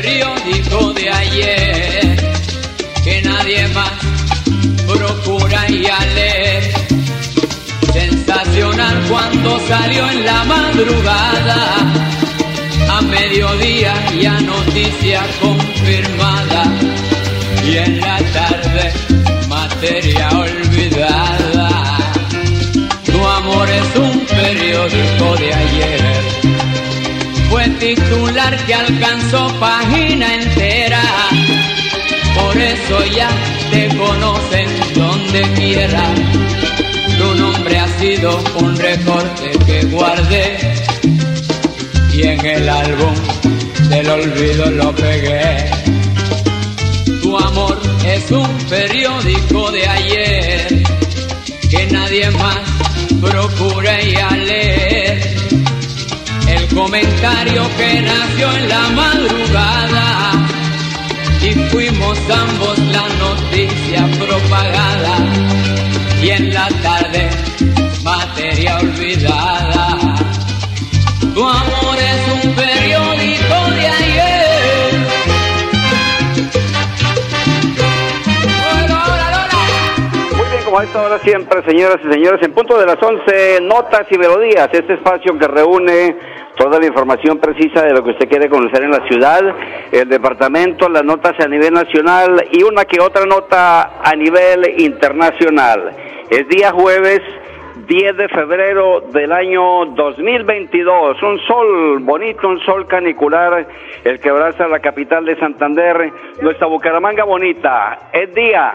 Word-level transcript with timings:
Periódico 0.00 0.92
de 0.92 1.08
ayer 1.08 2.16
que 3.02 3.22
nadie 3.22 3.66
más 3.68 3.92
procura 4.86 5.70
y 5.70 5.86
a 5.86 6.00
leer. 6.14 6.62
Sensacional 7.94 8.96
cuando 9.08 9.58
salió 9.66 10.10
en 10.10 10.24
la 10.26 10.44
madrugada, 10.44 11.60
a 12.90 13.00
mediodía 13.00 13.94
ya 14.20 14.38
noticia 14.40 15.22
confirmada 15.40 16.62
y 17.64 17.76
en 17.78 18.00
la 18.00 18.18
tarde 18.34 18.92
materia 19.48 20.28
olvidada. 20.30 21.45
Titular 27.94 28.56
que 28.66 28.74
alcanzó 28.74 29.46
página 29.60 30.34
entera. 30.34 31.02
Por 32.34 32.56
eso 32.56 32.96
ya 33.16 33.30
te 33.70 33.86
conocen 33.96 34.68
donde 34.94 35.42
quiera. 35.54 36.04
Tu 37.18 37.34
nombre 37.42 37.78
ha 37.78 37.88
sido 38.00 38.42
un 38.60 38.76
recorte 38.76 39.50
que 39.66 39.86
guardé 39.86 40.58
y 42.12 42.22
en 42.22 42.44
el 42.44 42.68
álbum 42.68 43.14
del 43.88 44.10
olvido 44.10 44.70
lo 44.70 44.92
pegué. 44.94 45.70
Tu 47.22 47.38
amor 47.38 47.80
es 48.04 48.30
un 48.32 48.50
periódico 48.68 49.70
de 49.70 49.86
ayer 49.86 50.82
que 51.70 51.86
nadie 51.92 52.30
más 52.30 52.62
procura 53.20 54.02
y 54.02 54.16
a 54.16 54.30
leer 54.30 55.05
comentario 56.76 57.62
que 57.78 58.02
nació 58.02 58.52
en 58.54 58.68
la 58.68 58.88
madrugada 58.90 60.32
y 61.40 61.54
fuimos 61.70 62.18
ambos 62.30 62.78
la 62.78 63.08
noticia 63.18 64.06
propagada 64.18 65.16
y 66.22 66.28
en 66.28 66.52
la 66.52 66.68
tarde 66.82 67.30
materia 68.04 68.76
olvidada. 68.76 69.75
Como 80.76 80.82
a 80.82 80.84
esta 80.84 81.06
hora 81.06 81.18
siempre, 81.20 81.62
señoras 81.62 81.96
y 82.04 82.12
señores, 82.12 82.42
en 82.42 82.52
punto 82.52 82.78
de 82.78 82.84
las 82.84 83.02
11, 83.02 83.60
notas 83.62 84.06
y 84.10 84.18
melodías, 84.18 84.68
este 84.70 84.92
espacio 84.92 85.38
que 85.38 85.48
reúne 85.48 86.14
toda 86.54 86.78
la 86.78 86.84
información 86.84 87.38
precisa 87.38 87.82
de 87.82 87.94
lo 87.94 88.04
que 88.04 88.10
usted 88.10 88.28
quiere 88.28 88.50
conocer 88.50 88.82
en 88.82 88.90
la 88.90 89.00
ciudad, 89.08 89.40
el 89.90 90.06
departamento, 90.06 90.90
las 90.90 91.02
notas 91.02 91.32
a 91.40 91.48
nivel 91.48 91.72
nacional 91.72 92.44
y 92.52 92.62
una 92.62 92.84
que 92.84 93.00
otra 93.00 93.24
nota 93.24 94.02
a 94.02 94.14
nivel 94.16 94.78
internacional. 94.78 95.96
Es 96.28 96.46
día 96.46 96.72
jueves 96.72 97.22
10 97.88 98.16
de 98.18 98.28
febrero 98.28 99.00
del 99.14 99.32
año 99.32 99.86
2022, 99.94 101.22
un 101.22 101.38
sol 101.46 102.00
bonito, 102.00 102.48
un 102.48 102.60
sol 102.66 102.86
canicular, 102.86 103.66
el 104.04 104.20
que 104.20 104.28
abraza 104.28 104.68
la 104.68 104.80
capital 104.80 105.24
de 105.24 105.38
Santander, 105.38 106.12
nuestra 106.42 106.66
Bucaramanga 106.66 107.24
bonita. 107.24 108.10
Es 108.12 108.34
día 108.34 108.74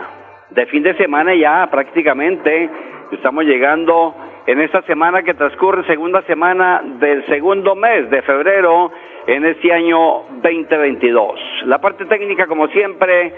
de 0.51 0.65
fin 0.67 0.83
de 0.83 0.93
semana 0.95 1.33
ya 1.33 1.67
prácticamente, 1.71 2.69
estamos 3.11 3.45
llegando 3.45 4.13
en 4.45 4.59
esta 4.59 4.81
semana 4.83 5.23
que 5.23 5.33
transcurre, 5.33 5.85
segunda 5.85 6.21
semana 6.23 6.81
del 6.99 7.25
segundo 7.27 7.75
mes 7.75 8.09
de 8.09 8.21
febrero 8.21 8.91
en 9.27 9.45
este 9.45 9.71
año 9.71 10.23
2022. 10.41 11.39
La 11.65 11.79
parte 11.79 12.05
técnica, 12.05 12.47
como 12.47 12.67
siempre, 12.67 13.33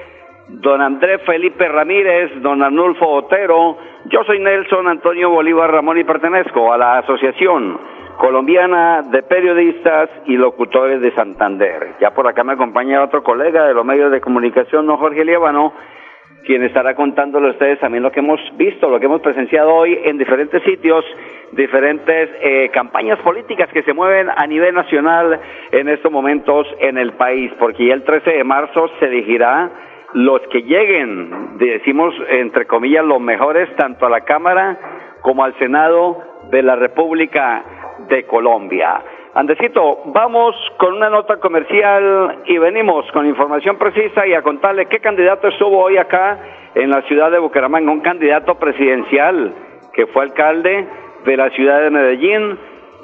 don 0.47 0.81
Andrés 0.81 1.21
Felipe 1.25 1.67
Ramírez, 1.67 2.41
don 2.41 2.63
Arnulfo 2.63 3.07
Otero, 3.07 3.77
yo 4.05 4.23
soy 4.23 4.39
Nelson 4.39 4.87
Antonio 4.87 5.29
Bolívar 5.29 5.71
Ramón 5.71 5.99
y 5.99 6.03
pertenezco 6.03 6.73
a 6.73 6.77
la 6.77 6.97
Asociación 6.99 7.79
Colombiana 8.17 9.01
de 9.03 9.23
Periodistas 9.23 10.09
y 10.25 10.37
Locutores 10.37 11.01
de 11.01 11.11
Santander. 11.11 11.95
Ya 11.99 12.11
por 12.11 12.27
acá 12.27 12.43
me 12.43 12.53
acompaña 12.53 13.03
otro 13.03 13.23
colega 13.23 13.65
de 13.65 13.73
los 13.73 13.85
medios 13.85 14.11
de 14.11 14.21
comunicación, 14.21 14.87
don 14.87 14.97
Jorge 14.97 15.25
Liébano, 15.25 15.73
quien 16.45 16.63
estará 16.63 16.95
contándole 16.95 17.47
a 17.47 17.51
ustedes 17.51 17.79
también 17.79 18.03
lo 18.03 18.11
que 18.11 18.19
hemos 18.19 18.39
visto, 18.57 18.89
lo 18.89 18.99
que 18.99 19.05
hemos 19.05 19.21
presenciado 19.21 19.73
hoy 19.73 19.97
en 20.03 20.17
diferentes 20.17 20.61
sitios, 20.63 21.05
diferentes 21.51 22.29
eh, 22.41 22.69
campañas 22.73 23.19
políticas 23.19 23.69
que 23.71 23.83
se 23.83 23.93
mueven 23.93 24.27
a 24.29 24.45
nivel 24.47 24.75
nacional 24.75 25.39
en 25.71 25.89
estos 25.89 26.11
momentos 26.11 26.67
en 26.79 26.97
el 26.97 27.13
país, 27.13 27.51
porque 27.59 27.87
ya 27.87 27.93
el 27.93 28.03
13 28.03 28.31
de 28.31 28.43
marzo 28.43 28.89
se 28.99 29.05
elegirá 29.05 29.71
los 30.13 30.41
que 30.51 30.61
lleguen, 30.61 31.57
decimos 31.57 32.13
entre 32.29 32.65
comillas, 32.65 33.03
los 33.03 33.19
mejores, 33.19 33.73
tanto 33.75 34.05
a 34.05 34.09
la 34.09 34.21
Cámara 34.21 34.77
como 35.21 35.43
al 35.43 35.57
Senado 35.57 36.21
de 36.51 36.61
la 36.61 36.75
República 36.75 37.63
de 38.09 38.23
Colombia. 38.25 39.01
Andesito, 39.35 40.03
vamos 40.13 40.55
con 40.77 40.93
una 40.93 41.09
nota 41.09 41.37
comercial 41.37 42.43
y 42.45 42.55
venimos 42.59 43.11
con 43.13 43.25
información 43.25 43.79
precisa 43.79 44.27
y 44.27 44.33
a 44.35 44.43
contarle 44.43 44.85
qué 44.85 44.99
candidato 44.99 45.47
estuvo 45.47 45.79
hoy 45.79 45.97
acá 45.97 46.39
en 46.75 46.91
la 46.91 47.01
ciudad 47.07 47.31
de 47.31 47.39
Bucaramanga, 47.39 47.91
un 47.91 48.01
candidato 48.01 48.53
presidencial 48.59 49.55
que 49.91 50.05
fue 50.05 50.25
alcalde 50.25 50.87
de 51.25 51.37
la 51.37 51.49
ciudad 51.49 51.81
de 51.81 51.89
Medellín, 51.89 52.59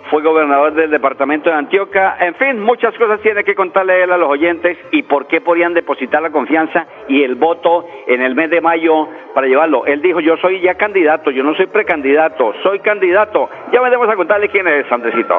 fue 0.10 0.24
gobernador 0.24 0.74
del 0.74 0.90
departamento 0.90 1.50
de 1.50 1.56
Antioquia, 1.56 2.18
en 2.20 2.36
fin, 2.36 2.60
muchas 2.60 2.96
cosas 2.98 3.22
tiene 3.22 3.44
que 3.44 3.54
contarle 3.54 4.04
él 4.04 4.12
a 4.12 4.18
los 4.18 4.30
oyentes 4.30 4.78
y 4.92 5.04
por 5.04 5.28
qué 5.28 5.42
podrían 5.42 5.74
depositar 5.74 6.22
la 6.22 6.32
confianza 6.32 6.88
y 7.08 7.24
el 7.24 7.36
voto 7.36 7.86
en 8.08 8.22
el 8.22 8.34
mes 8.34 8.50
de 8.50 8.60
mayo 8.60 9.08
para 9.34 9.48
llevarlo. 9.48 9.86
Él 9.86 10.02
dijo, 10.02 10.20
yo 10.20 10.36
soy 10.38 10.62
ya 10.62 10.76
candidato, 10.76 11.30
yo 11.30 11.44
no 11.44 11.56
soy 11.56 11.68
precandidato, 11.68 12.54
soy 12.64 12.80
candidato. 12.80 13.50
Ya 13.72 13.82
vendremos 13.82 14.10
a 14.10 14.16
contarle 14.16 14.50
quién 14.50 14.68
es, 14.68 14.92
Andresito. 14.92 15.36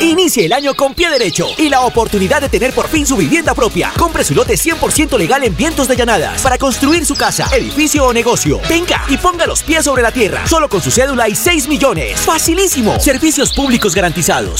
Inicie 0.00 0.46
el 0.46 0.52
año 0.52 0.72
con 0.74 0.94
pie 0.94 1.10
derecho 1.10 1.46
y 1.58 1.68
la 1.68 1.82
oportunidad 1.82 2.40
de 2.40 2.48
tener 2.48 2.72
por 2.74 2.86
fin 2.86 3.04
su 3.04 3.16
vivienda 3.16 3.54
propia. 3.54 3.90
Compre 3.98 4.24
su 4.24 4.34
lote 4.34 4.54
100% 4.54 5.18
legal 5.18 5.44
en 5.44 5.54
Vientos 5.54 5.88
de 5.88 5.96
Llanadas 5.96 6.42
para 6.42 6.56
construir 6.56 7.04
su 7.04 7.16
casa, 7.16 7.44
edificio 7.54 8.06
o 8.06 8.12
negocio. 8.12 8.58
Venga 8.68 9.02
y 9.08 9.18
ponga 9.18 9.46
los 9.46 9.62
pies 9.62 9.84
sobre 9.84 10.02
la 10.02 10.10
tierra, 10.10 10.46
solo 10.46 10.68
con 10.68 10.80
su 10.80 10.90
cédula 10.90 11.28
y 11.28 11.34
6 11.34 11.68
millones. 11.68 12.24
Facilísimo. 12.24 12.98
Servicios 12.98 13.54
públicos 13.54 13.94
garantizados. 13.94 14.05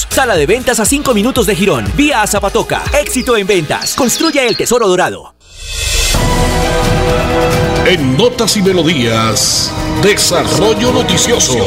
Sala 0.09 0.35
de 0.35 0.47
ventas 0.47 0.81
a 0.81 0.85
5 0.85 1.15
minutos 1.15 1.47
de 1.47 1.55
Girón. 1.55 1.85
Vía 1.97 2.23
a 2.23 2.27
Zapatoca. 2.27 2.83
Éxito 3.01 3.37
en 3.37 3.47
ventas. 3.47 3.95
Construya 3.95 4.45
el 4.45 4.57
tesoro 4.57 4.89
dorado. 4.89 5.35
En 7.87 8.17
Notas 8.17 8.57
y 8.57 8.63
Melodías, 8.63 9.73
Desarrollo 10.03 10.93
Noticioso. 10.93 11.59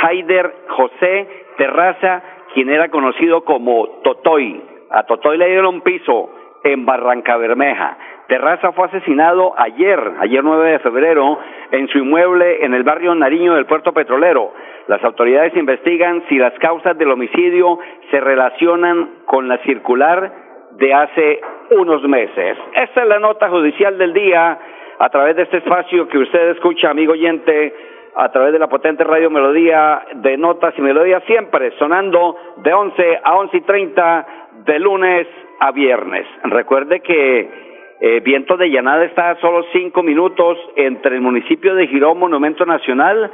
Haider 0.00 0.52
José 0.68 1.28
Terraza, 1.56 2.22
quien 2.54 2.70
era 2.70 2.88
conocido 2.88 3.44
como 3.44 4.00
Totoy. 4.02 4.62
A 4.90 5.04
Totoy 5.04 5.38
le 5.38 5.48
dieron 5.48 5.80
piso 5.80 6.30
en 6.64 6.84
Barranca 6.84 7.36
Bermeja. 7.36 7.96
Terraza 8.28 8.72
fue 8.72 8.86
asesinado 8.86 9.54
ayer, 9.56 10.00
ayer 10.20 10.42
9 10.42 10.72
de 10.72 10.78
febrero, 10.80 11.38
en 11.70 11.88
su 11.88 11.98
inmueble 11.98 12.64
en 12.64 12.74
el 12.74 12.82
barrio 12.82 13.14
Nariño 13.14 13.54
del 13.54 13.66
puerto 13.66 13.92
petrolero. 13.92 14.52
Las 14.88 15.02
autoridades 15.04 15.56
investigan 15.56 16.24
si 16.28 16.36
las 16.38 16.52
causas 16.58 16.98
del 16.98 17.10
homicidio 17.10 17.78
se 18.10 18.20
relacionan 18.20 19.22
con 19.26 19.48
la 19.48 19.58
circular 19.58 20.32
de 20.72 20.92
hace 20.92 21.40
unos 21.70 22.02
meses. 22.02 22.58
Esta 22.74 23.02
es 23.02 23.08
la 23.08 23.18
nota 23.18 23.48
judicial 23.48 23.96
del 23.96 24.12
día 24.12 24.58
a 24.98 25.08
través 25.10 25.36
de 25.36 25.42
este 25.42 25.58
espacio 25.58 26.08
que 26.08 26.18
usted 26.18 26.50
escucha, 26.50 26.90
amigo 26.90 27.12
oyente 27.12 27.74
a 28.16 28.30
través 28.30 28.52
de 28.52 28.58
la 28.58 28.68
potente 28.68 29.04
radio 29.04 29.30
Melodía 29.30 30.02
de 30.14 30.38
Notas 30.38 30.74
y 30.78 30.80
Melodías, 30.80 31.22
siempre 31.26 31.72
sonando 31.78 32.36
de 32.56 32.72
11 32.72 33.20
a 33.22 33.36
11 33.36 33.56
y 33.56 33.60
30 33.60 34.26
de 34.64 34.78
lunes 34.78 35.26
a 35.60 35.70
viernes. 35.72 36.26
Recuerde 36.44 37.00
que 37.00 37.66
eh, 38.00 38.20
Viento 38.20 38.56
de 38.56 38.70
Llanada 38.70 39.04
está 39.04 39.30
a 39.30 39.40
solo 39.40 39.64
cinco 39.72 40.02
minutos 40.02 40.58
entre 40.76 41.16
el 41.16 41.20
municipio 41.20 41.74
de 41.74 41.86
Girón, 41.88 42.18
Monumento 42.18 42.64
Nacional, 42.64 43.30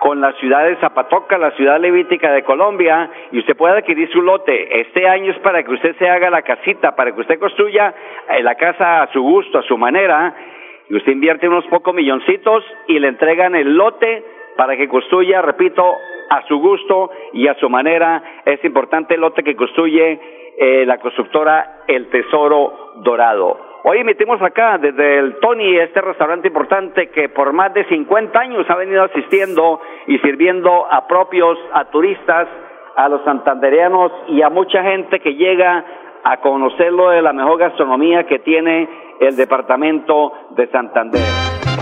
con 0.00 0.20
la 0.20 0.32
ciudad 0.34 0.64
de 0.64 0.76
Zapatoca, 0.76 1.38
la 1.38 1.52
ciudad 1.52 1.80
levítica 1.80 2.32
de 2.32 2.42
Colombia, 2.42 3.08
y 3.30 3.38
usted 3.38 3.56
puede 3.56 3.78
adquirir 3.78 4.10
su 4.10 4.20
lote. 4.20 4.80
Este 4.80 5.08
año 5.08 5.30
es 5.30 5.38
para 5.38 5.62
que 5.62 5.72
usted 5.72 5.96
se 5.96 6.08
haga 6.08 6.28
la 6.30 6.42
casita, 6.42 6.96
para 6.96 7.12
que 7.12 7.20
usted 7.20 7.38
construya 7.38 7.94
eh, 8.28 8.42
la 8.42 8.56
casa 8.56 9.02
a 9.02 9.12
su 9.12 9.22
gusto, 9.22 9.58
a 9.58 9.62
su 9.62 9.78
manera, 9.78 10.34
y 10.88 10.96
usted 10.96 11.12
invierte 11.12 11.48
unos 11.48 11.66
pocos 11.66 11.94
milloncitos 11.94 12.64
y 12.88 12.98
le 12.98 13.08
entregan 13.08 13.54
el 13.54 13.76
lote 13.76 14.24
para 14.56 14.76
que 14.76 14.88
construya, 14.88 15.42
repito, 15.42 15.84
a 16.30 16.42
su 16.46 16.58
gusto 16.58 17.10
y 17.32 17.48
a 17.48 17.54
su 17.54 17.68
manera. 17.68 18.22
Es 18.44 18.64
importante 18.64 19.14
el 19.14 19.20
lote 19.20 19.42
que 19.42 19.56
construye 19.56 20.20
eh, 20.58 20.84
la 20.86 20.98
constructora 20.98 21.82
El 21.86 22.08
Tesoro 22.08 22.92
Dorado. 22.96 23.74
Hoy 23.86 23.98
emitimos 23.98 24.40
acá 24.40 24.78
desde 24.78 25.18
el 25.18 25.36
Tony, 25.40 25.76
este 25.76 26.00
restaurante 26.00 26.48
importante 26.48 27.10
que 27.10 27.28
por 27.28 27.52
más 27.52 27.74
de 27.74 27.84
50 27.84 28.38
años 28.38 28.64
ha 28.70 28.76
venido 28.76 29.02
asistiendo 29.02 29.80
y 30.06 30.18
sirviendo 30.20 30.86
a 30.90 31.06
propios, 31.06 31.58
a 31.72 31.84
turistas, 31.90 32.48
a 32.96 33.08
los 33.08 33.22
santandereanos 33.24 34.10
y 34.28 34.40
a 34.40 34.48
mucha 34.48 34.82
gente 34.82 35.20
que 35.20 35.34
llega 35.34 35.84
a 36.22 36.38
conocerlo 36.38 37.10
de 37.10 37.20
la 37.20 37.34
mejor 37.34 37.58
gastronomía 37.58 38.24
que 38.24 38.38
tiene 38.38 38.88
el 39.20 39.36
departamento 39.36 40.32
de 40.50 40.66
Santander. 40.68 41.22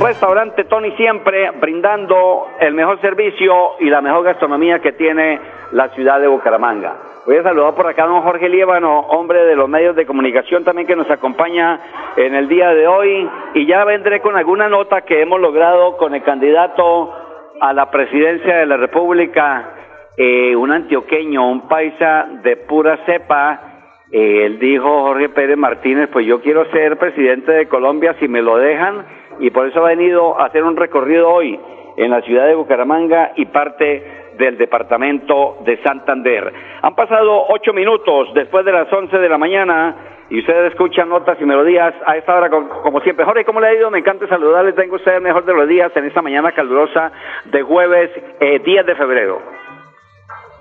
Restaurante 0.01 0.65
Tony 0.65 0.91
siempre 0.93 1.51
brindando 1.61 2.47
el 2.59 2.75
mejor 2.75 3.01
servicio 3.01 3.73
y 3.81 3.91
la 3.91 4.01
mejor 4.01 4.25
gastronomía 4.25 4.81
que 4.81 4.93
tiene 4.93 5.39
la 5.73 5.89
ciudad 5.91 6.21
de 6.21 6.29
Bucaramanga. 6.29 6.97
Voy 7.25 7.37
a 7.37 7.43
saludar 7.45 7.75
por 7.75 7.87
acá 7.87 8.03
a 8.03 8.07
don 8.09 8.23
Jorge 8.23 8.49
Líbano, 8.49 8.99
hombre 9.01 9.45
de 9.45 9.55
los 9.55 9.69
medios 9.69 9.95
de 9.95 10.07
comunicación 10.07 10.65
también 10.65 10.89
que 10.89 10.97
nos 10.97 11.09
acompaña 11.09 11.79
en 12.17 12.35
el 12.35 12.49
día 12.49 12.71
de 12.71 12.89
hoy. 12.89 13.31
Y 13.55 13.67
ya 13.67 13.85
vendré 13.85 14.21
con 14.21 14.37
alguna 14.37 14.69
nota 14.69 15.03
que 15.03 15.23
hemos 15.23 15.41
logrado 15.41 15.97
con 15.99 16.17
el 16.17 16.25
candidato 16.25 17.15
a 17.61 17.73
la 17.73 17.91
presidencia 17.93 18.57
de 18.57 18.67
la 18.67 18.77
República, 18.77 19.71
eh, 20.17 20.57
un 20.57 20.73
antioqueño, 20.73 21.49
un 21.49 21.69
paisa 21.69 22.27
de 22.43 22.57
pura 22.57 22.99
cepa, 23.07 23.72
él 24.13 24.59
dijo, 24.59 25.05
Jorge 25.05 25.31
Pérez 25.31 25.57
Martínez, 25.57 26.11
pues 26.13 26.27
yo 26.27 26.43
quiero 26.43 26.71
ser 26.71 26.99
presidente 26.99 27.51
de 27.51 27.67
Colombia 27.67 28.15
si 28.21 28.29
me 28.29 28.43
lo 28.43 28.59
dejan 28.59 29.07
y 29.41 29.51
por 29.51 29.67
eso 29.67 29.81
ha 29.81 29.89
venido 29.89 30.39
a 30.39 30.47
hacer 30.47 30.63
un 30.65 30.77
recorrido 30.77 31.31
hoy 31.31 31.59
en 31.97 32.11
la 32.11 32.21
ciudad 32.21 32.47
de 32.47 32.55
Bucaramanga 32.55 33.33
y 33.37 33.47
parte 33.47 34.23
del 34.37 34.59
departamento 34.59 35.59
de 35.65 35.79
Santander. 35.83 36.53
Han 36.83 36.95
pasado 36.95 37.47
ocho 37.49 37.73
minutos 37.73 38.29
después 38.35 38.65
de 38.65 38.73
las 38.73 38.93
once 38.93 39.19
de 39.19 39.29
la 39.29 39.39
mañana 39.39 39.97
y 40.29 40.41
ustedes 40.41 40.73
escuchan 40.73 41.09
notas 41.09 41.39
y 41.41 41.45
melodías 41.45 41.95
a 42.07 42.17
esta 42.17 42.37
hora 42.37 42.51
como 42.51 43.01
siempre. 43.01 43.25
Jorge, 43.25 43.45
¿cómo 43.45 43.61
le 43.61 43.69
ha 43.69 43.75
ido? 43.75 43.91
Me 43.91 43.99
encanta 43.99 44.27
saludarles. 44.29 44.75
Tengo 44.75 44.97
usted 44.97 45.17
el 45.17 45.23
mejor 45.23 45.45
de 45.45 45.55
los 45.55 45.69
días 45.69 45.91
en 45.95 46.05
esta 46.05 46.23
mañana 46.23 46.53
calurosa 46.53 47.13
de 47.47 47.63
jueves 47.63 48.11
eh, 48.41 48.61
10 48.65 48.87
de 48.87 48.95
febrero. 48.95 49.62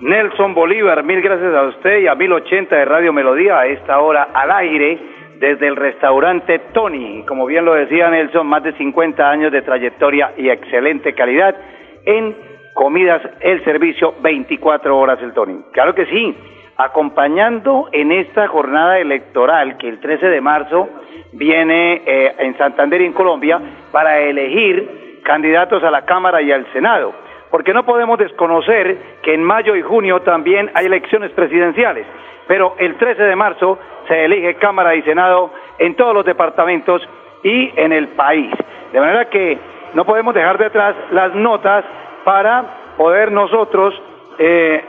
Nelson 0.01 0.55
Bolívar, 0.55 1.03
mil 1.03 1.21
gracias 1.21 1.53
a 1.53 1.61
usted 1.61 1.99
y 1.99 2.07
a 2.07 2.15
1080 2.15 2.75
de 2.75 2.85
Radio 2.85 3.13
Melodía 3.13 3.59
a 3.59 3.67
esta 3.67 3.99
hora 3.99 4.29
al 4.33 4.51
aire 4.51 4.97
desde 5.37 5.67
el 5.67 5.75
restaurante 5.75 6.57
Tony. 6.73 7.23
Como 7.27 7.45
bien 7.45 7.65
lo 7.65 7.75
decía 7.75 8.09
Nelson, 8.09 8.47
más 8.47 8.63
de 8.63 8.73
50 8.73 9.29
años 9.29 9.51
de 9.51 9.61
trayectoria 9.61 10.31
y 10.37 10.49
excelente 10.49 11.13
calidad 11.13 11.55
en 12.03 12.35
comidas, 12.73 13.21
el 13.41 13.63
servicio 13.63 14.15
24 14.23 14.97
horas 14.97 15.21
el 15.21 15.33
Tony. 15.33 15.61
Claro 15.71 15.93
que 15.93 16.07
sí, 16.07 16.35
acompañando 16.77 17.89
en 17.91 18.11
esta 18.11 18.47
jornada 18.47 18.97
electoral 18.97 19.77
que 19.77 19.87
el 19.87 19.99
13 19.99 20.29
de 20.29 20.41
marzo 20.41 20.89
viene 21.33 22.01
eh, 22.07 22.35
en 22.39 22.57
Santander 22.57 23.01
y 23.01 23.05
en 23.05 23.13
Colombia 23.13 23.61
para 23.91 24.19
elegir 24.19 25.21
candidatos 25.23 25.83
a 25.83 25.91
la 25.91 26.05
Cámara 26.05 26.41
y 26.41 26.51
al 26.51 26.65
Senado 26.73 27.13
porque 27.51 27.73
no 27.73 27.85
podemos 27.85 28.17
desconocer 28.17 28.97
que 29.21 29.33
en 29.33 29.43
mayo 29.43 29.75
y 29.75 29.81
junio 29.81 30.21
también 30.21 30.71
hay 30.73 30.85
elecciones 30.85 31.31
presidenciales, 31.31 32.07
pero 32.47 32.75
el 32.79 32.95
13 32.95 33.23
de 33.23 33.35
marzo 33.35 33.77
se 34.07 34.25
elige 34.25 34.55
Cámara 34.55 34.95
y 34.95 35.03
Senado 35.03 35.51
en 35.77 35.95
todos 35.95 36.13
los 36.13 36.25
departamentos 36.25 37.07
y 37.43 37.71
en 37.75 37.91
el 37.91 38.07
país. 38.09 38.51
De 38.91 38.99
manera 38.99 39.25
que 39.25 39.57
no 39.93 40.05
podemos 40.05 40.33
dejar 40.33 40.57
detrás 40.57 40.95
las 41.11 41.35
notas 41.35 41.83
para 42.23 42.63
poder 42.97 43.31
nosotros 43.31 43.93
eh, 44.37 44.83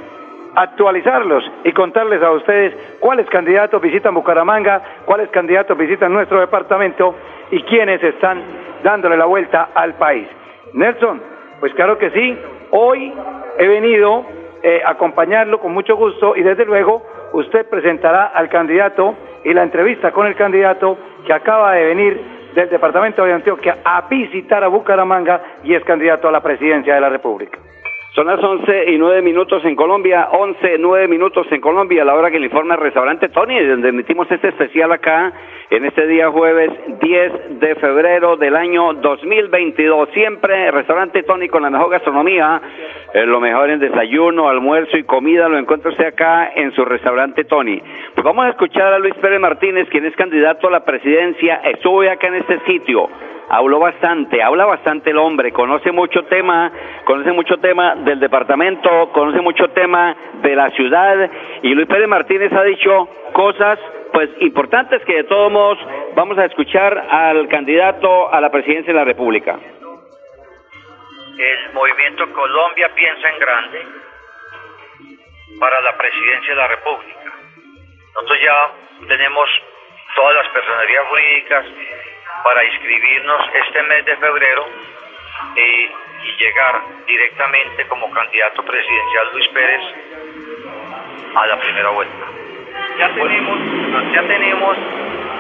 actualizarlos 0.55 1.45
y 1.65 1.73
contarles 1.73 2.23
a 2.23 2.31
ustedes 2.31 2.97
cuáles 3.01 3.27
candidatos 3.29 3.81
visitan 3.81 4.15
Bucaramanga, 4.15 4.83
cuáles 5.05 5.29
candidatos 5.31 5.77
visitan 5.77 6.13
nuestro 6.13 6.41
departamento 6.41 7.15
y 7.51 7.63
quiénes 7.63 8.03
están 8.03 8.43
dándole 8.83 9.17
la 9.17 9.25
vuelta 9.25 9.71
al 9.75 9.95
país. 9.95 10.29
Nelson, 10.75 11.32
pues 11.63 11.75
claro 11.75 11.97
que 11.97 12.11
sí. 12.11 12.37
Hoy 12.73 13.15
he 13.57 13.69
venido 13.69 14.27
eh, 14.65 14.81
acompañarlo 14.85 15.61
con 15.61 15.73
mucho 15.73 15.95
gusto 15.95 16.35
y 16.35 16.43
desde 16.43 16.65
luego 16.65 17.07
usted 17.35 17.69
presentará 17.69 18.27
al 18.27 18.49
candidato 18.49 19.15
y 19.45 19.55
la 19.55 19.63
entrevista 19.63 20.11
con 20.11 20.27
el 20.27 20.35
candidato 20.35 20.99
que 21.25 21.33
acaba 21.33 21.75
de 21.75 21.85
venir 21.85 22.21
del 22.57 22.69
departamento 22.69 23.25
de 23.25 23.35
Antioquia 23.35 23.79
a 23.85 24.09
visitar 24.09 24.65
a 24.65 24.67
Bucaramanga 24.67 25.41
y 25.63 25.73
es 25.75 25.85
candidato 25.85 26.27
a 26.27 26.33
la 26.33 26.41
presidencia 26.41 26.97
de 26.97 27.01
la 27.01 27.11
República. 27.11 27.61
Son 28.15 28.27
las 28.27 28.45
11 28.45 28.91
y 28.91 28.99
9 28.99 29.23
minutos 29.23 29.65
en 29.65 29.75
Colombia, 29.75 30.29
11, 30.33 30.77
9 30.79 31.09
minutos 31.09 31.47
en 31.51 31.63
Colombia, 31.63 32.03
a 32.03 32.05
la 32.05 32.15
hora 32.15 32.31
que 32.31 32.39
le 32.39 32.45
informa 32.45 32.75
el 32.75 32.81
restaurante 32.83 33.31
Tony, 33.31 33.59
donde 33.65 33.89
emitimos 33.89 34.31
este 34.31 34.49
especial 34.49 34.93
acá 34.93 35.33
en 35.71 35.87
este 35.87 36.07
día 36.07 36.29
jueves 36.29 36.71
10 37.01 37.59
de 37.59 37.75
febrero 37.77 38.37
del 38.37 38.55
año 38.55 38.93
2022. 38.93 40.11
Siempre 40.13 40.71
restaurante 40.73 41.23
Tony 41.23 41.49
con 41.49 41.63
la 41.63 41.71
mejor 41.71 41.89
gastronomía, 41.89 42.61
eh, 43.15 43.25
lo 43.25 43.41
mejor 43.41 43.71
en 43.71 43.81
desayuno, 43.81 44.47
almuerzo 44.47 44.99
y 44.99 45.05
comida, 45.05 45.49
lo 45.49 45.57
encuentra 45.57 45.91
usted 45.91 46.09
acá 46.09 46.53
en 46.55 46.71
su 46.73 46.85
restaurante 46.85 47.45
Tony. 47.45 47.81
Pues 48.15 48.25
vamos 48.25 48.45
a 48.45 48.51
escuchar 48.51 48.93
a 48.93 48.99
Luis 48.99 49.15
Pérez 49.23 49.41
Martínez, 49.41 49.89
quien 49.89 50.05
es 50.05 50.15
candidato 50.17 50.69
a 50.69 50.71
la 50.71 50.85
presidencia, 50.85 51.63
estuve 51.65 52.11
acá 52.11 52.27
en 52.27 52.35
este 52.35 52.61
sitio 52.67 53.09
habló 53.53 53.79
bastante, 53.81 54.43
habla 54.43 54.65
bastante 54.65 55.11
el 55.11 55.19
hombre, 55.19 55.53
conoce 55.53 55.93
mucho 55.93 56.25
tema, 56.25 56.73
conoce 57.05 57.33
mucho 57.33 57.59
tema 57.59 57.97
del 57.97 58.19
departamento, 58.19 59.11
conoce 59.13 59.43
mucho 59.43 59.69
tema 59.69 60.17
de 60.41 60.57
la 60.57 60.71
ciudad 60.71 61.31
y 61.63 61.75
Luis 61.75 61.87
Pérez 61.87 62.09
Martínez 62.09 62.51
ha 62.55 62.63
dicho 62.63 63.09
cosas 63.35 63.79
pues 64.11 64.31
importantes 64.41 65.05
que 65.05 65.17
de 65.17 65.25
todos 65.25 65.53
modos 65.53 65.79
vamos 66.15 66.39
a 66.39 66.47
escuchar 66.47 66.97
al 67.11 67.47
candidato 67.49 68.33
a 68.33 68.41
la 68.41 68.51
presidencia 68.51 68.91
de 68.91 68.99
la 68.99 69.05
República. 69.05 69.59
El 71.39 71.73
movimiento 71.75 72.33
Colombia 72.33 72.91
piensa 72.95 73.29
en 73.29 73.39
grande 73.39 73.87
para 75.61 75.79
la 75.83 75.97
presidencia 75.99 76.55
de 76.55 76.57
la 76.57 76.69
República. 76.69 77.33
Nosotros 78.15 78.39
ya 78.43 79.07
tenemos 79.09 79.51
todas 80.15 80.37
las 80.37 80.49
personerías 80.55 81.07
jurídicas 81.09 81.67
para 82.45 82.65
inscribirnos 82.65 83.41
este 83.55 83.83
mes 83.83 84.05
de 84.05 84.17
febrero 84.17 84.67
y 85.57 86.33
llegar 86.39 86.83
directamente 87.07 87.87
como 87.87 88.11
candidato 88.11 88.65
presidencial 88.65 89.29
Luis 89.33 89.49
Pérez 89.49 89.81
a 91.35 91.47
la 91.47 91.59
primera 91.59 91.91
vuelta. 91.91 92.27
Ya 92.99 93.09
tenemos, 93.15 93.59
ya 94.13 94.23
tenemos 94.23 94.77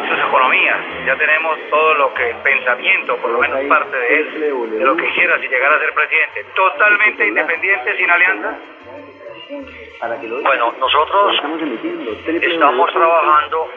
sus 0.09 0.19
economías, 0.19 0.79
ya 1.07 1.17
tenemos 1.17 1.59
todo 1.71 1.95
lo 1.95 2.15
que 2.15 2.35
pensamiento, 2.43 3.17
por 3.17 3.31
lo 3.31 3.39
menos 3.41 3.65
parte 3.65 3.97
de 3.97 4.17
él, 4.17 4.41
de 4.79 4.85
lo 4.85 4.97
que 4.97 5.09
quiera 5.13 5.39
si 5.39 5.49
llegara 5.49 5.77
a 5.77 5.79
ser 5.79 5.93
presidente, 5.95 6.45
totalmente 6.55 7.27
independiente, 7.27 7.97
sin 7.97 8.11
alianza. 8.11 8.59
Bueno, 10.43 10.75
nosotros 10.79 11.41
estamos 12.27 12.93
trabajando 12.93 13.71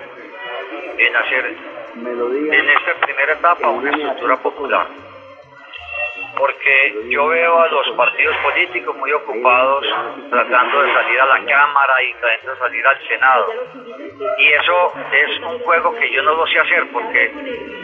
en 0.97 1.15
hacer 1.15 1.55
en 1.95 2.69
esta 2.69 2.93
primera 2.99 3.33
etapa 3.33 3.69
una 3.69 3.89
estructura 3.89 4.37
popular. 4.37 4.87
Porque 6.37 6.93
yo 7.09 7.27
veo 7.27 7.61
a 7.61 7.67
los 7.69 7.89
partidos 7.91 8.35
políticos 8.37 8.97
muy 8.97 9.11
ocupados 9.13 9.85
tratando 10.29 10.81
de 10.81 10.93
salir 10.93 11.21
a 11.21 11.25
la 11.25 11.45
Cámara 11.45 12.03
y 12.03 12.13
tratando 12.15 12.51
de 12.51 12.59
salir 12.59 12.85
al 12.85 13.07
Senado. 13.07 13.53
Y 14.37 14.47
eso 14.51 14.93
es 15.13 15.39
un 15.39 15.59
juego 15.59 15.95
que 15.95 16.11
yo 16.11 16.21
no 16.23 16.35
lo 16.35 16.45
sé 16.47 16.59
hacer 16.59 16.87
porque 16.91 17.31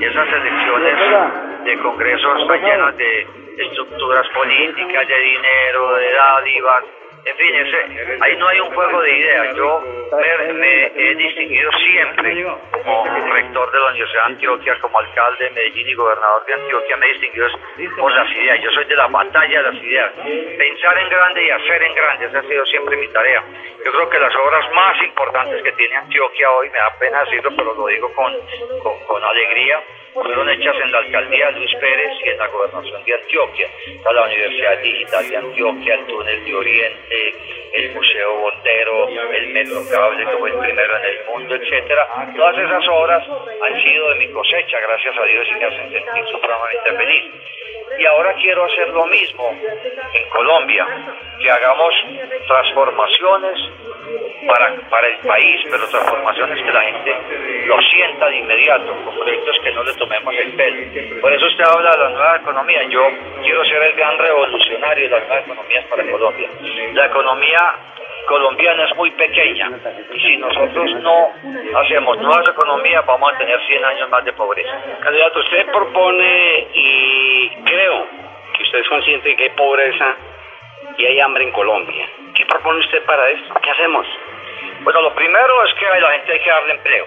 esas 0.01 0.27
elecciones 0.27 1.63
de 1.63 1.77
Congreso 1.79 2.35
están 2.35 2.61
llenas 2.61 2.97
de 2.97 3.27
estructuras 3.57 4.27
políticas, 4.29 5.07
de 5.07 5.19
dinero, 5.19 5.95
de 5.95 6.11
dádivas 6.11 6.83
en 7.25 7.37
fin, 7.37 8.17
ahí 8.21 8.35
no 8.37 8.47
hay 8.47 8.59
un 8.59 8.73
juego 8.73 9.01
de 9.01 9.17
ideas. 9.17 9.55
Yo 9.55 9.83
me, 10.53 10.85
he 10.87 11.15
distinguido 11.15 11.71
siempre 11.73 12.45
como 12.71 13.05
rector 13.33 13.71
de 13.71 13.79
la 13.79 13.89
Universidad 13.89 14.23
de 14.25 14.33
Antioquia, 14.33 14.79
como 14.79 14.99
alcalde 14.99 15.45
de 15.45 15.51
Medellín 15.51 15.87
y 15.87 15.93
gobernador 15.93 16.45
de 16.45 16.53
Antioquia, 16.53 16.97
me 16.97 17.05
he 17.05 17.09
distinguido 17.09 17.47
por 17.97 18.11
las 18.11 18.31
ideas. 18.31 18.61
Yo 18.61 18.71
soy 18.71 18.85
de 18.85 18.95
la 18.95 19.07
batalla 19.07 19.61
de 19.61 19.71
las 19.71 19.83
ideas. 19.83 20.11
Pensar 20.57 20.97
en 20.97 21.09
grande 21.09 21.45
y 21.45 21.49
hacer 21.49 21.83
en 21.83 21.93
grande, 21.95 22.25
esa 22.25 22.39
ha 22.39 22.43
sido 22.43 22.65
siempre 22.65 22.97
mi 22.97 23.07
tarea. 23.09 23.43
Yo 23.85 23.91
creo 23.91 24.09
que 24.09 24.19
las 24.19 24.35
obras 24.35 24.71
más 24.73 25.03
importantes 25.03 25.61
que 25.63 25.71
tiene 25.73 25.95
Antioquia 25.95 26.51
hoy, 26.51 26.69
me 26.69 26.77
da 26.77 26.95
pena 26.99 27.23
decirlo, 27.23 27.51
pero 27.55 27.73
lo 27.75 27.87
digo 27.87 28.11
con, 28.13 28.33
con 29.07 29.23
alegría, 29.23 29.81
fueron 30.13 30.49
hechas 30.49 30.75
en 30.83 30.91
la 30.91 30.99
alcaldía 30.99 31.51
Luis 31.51 31.73
Pérez 31.79 32.13
y 32.23 32.29
en 32.29 32.37
la 32.37 32.47
gobernación 32.47 33.03
de 33.03 33.13
Antioquia. 33.13 33.67
Está 33.87 34.13
la 34.13 34.25
Universidad 34.25 34.77
Digital 34.79 35.29
de 35.29 35.37
Antioquia, 35.37 35.95
el 35.95 36.05
Túnel 36.05 36.45
de 36.45 36.55
Oriente, 36.55 37.35
el 37.73 37.91
Museo 37.91 38.39
Botero, 38.39 39.07
el 39.07 39.47
Metro 39.53 39.81
Cable, 39.89 40.25
que 40.25 40.37
fue 40.37 40.49
el 40.49 40.57
primero 40.57 40.97
en 40.97 41.05
el 41.05 41.25
mundo, 41.25 41.55
etcétera. 41.55 42.07
Todas 42.35 42.57
esas 42.57 42.87
obras 42.89 43.27
han 43.27 43.83
sido 43.83 44.09
de 44.09 44.15
mi 44.15 44.27
cosecha, 44.31 44.79
gracias 44.79 45.17
a 45.17 45.23
Dios, 45.25 45.47
y 45.49 45.55
me 45.55 45.65
hacen 45.65 45.91
sentir 45.91 46.25
supremamente 46.27 46.93
feliz. 46.95 47.33
Y 47.97 48.05
ahora 48.05 48.33
quiero 48.35 48.65
hacer 48.65 48.89
lo 48.89 49.05
mismo 49.05 49.49
en 50.13 50.29
Colombia, 50.29 50.87
que 51.41 51.51
hagamos 51.51 51.93
transformaciones 52.47 53.59
para, 54.47 54.75
para 54.89 55.07
el 55.07 55.17
país, 55.19 55.61
pero 55.69 55.87
transformaciones 55.87 56.63
que 56.63 56.71
la 56.71 56.81
gente 56.81 57.15
lo 57.65 57.81
sienta 57.81 58.27
de 58.27 58.37
inmediato, 58.37 58.95
con 59.05 59.15
proyectos 59.15 59.57
que 59.63 59.71
no 59.71 59.83
le 59.83 59.93
tomemos 59.93 60.33
el 60.35 60.53
pelo. 60.53 61.21
Por 61.21 61.33
eso 61.33 61.45
usted 61.45 61.63
habla 61.63 61.91
de 61.91 61.97
la 61.97 62.09
nueva 62.09 62.35
economía. 62.37 62.83
Yo 62.89 63.01
quiero 63.43 63.63
ser 63.65 63.83
el 63.83 63.93
gran 63.93 64.17
revolucionario 64.17 65.03
de 65.05 65.09
las 65.09 65.27
nuevas 65.27 65.45
economías 65.45 65.85
para 65.85 66.11
Colombia. 66.11 66.49
La 66.93 67.05
economía 67.05 67.75
colombiana 68.25 68.85
es 68.85 68.95
muy 68.95 69.11
pequeña 69.11 69.71
y 70.13 70.19
si 70.19 70.37
nosotros 70.37 70.91
no 71.01 71.31
hacemos 71.75 72.17
nuevas 72.19 72.47
economías 72.47 73.05
vamos 73.05 73.33
a 73.33 73.37
tener 73.37 73.59
100 73.65 73.85
años 73.85 74.09
más 74.09 74.23
de 74.23 74.33
pobreza. 74.33 74.71
Candidato, 75.01 75.39
usted 75.39 75.65
propone 75.71 76.67
y 76.73 77.49
creo 77.65 78.07
que 78.55 78.63
usted 78.63 78.79
es 78.79 78.87
consciente 78.87 79.29
de 79.29 79.35
que 79.35 79.43
hay 79.43 79.49
pobreza 79.51 80.15
y 80.97 81.05
hay 81.05 81.19
hambre 81.19 81.43
en 81.43 81.51
Colombia. 81.51 82.07
¿Qué 82.41 82.47
propone 82.47 82.79
usted 82.79 83.03
para 83.05 83.29
esto? 83.29 83.53
¿Qué 83.61 83.69
hacemos? 83.69 84.07
Bueno, 84.83 85.01
lo 85.03 85.13
primero 85.13 85.63
es 85.63 85.73
que 85.75 85.85
a 85.85 85.99
la 85.99 86.11
gente 86.13 86.31
hay 86.31 86.39
que 86.39 86.49
darle 86.49 86.73
empleo. 86.73 87.05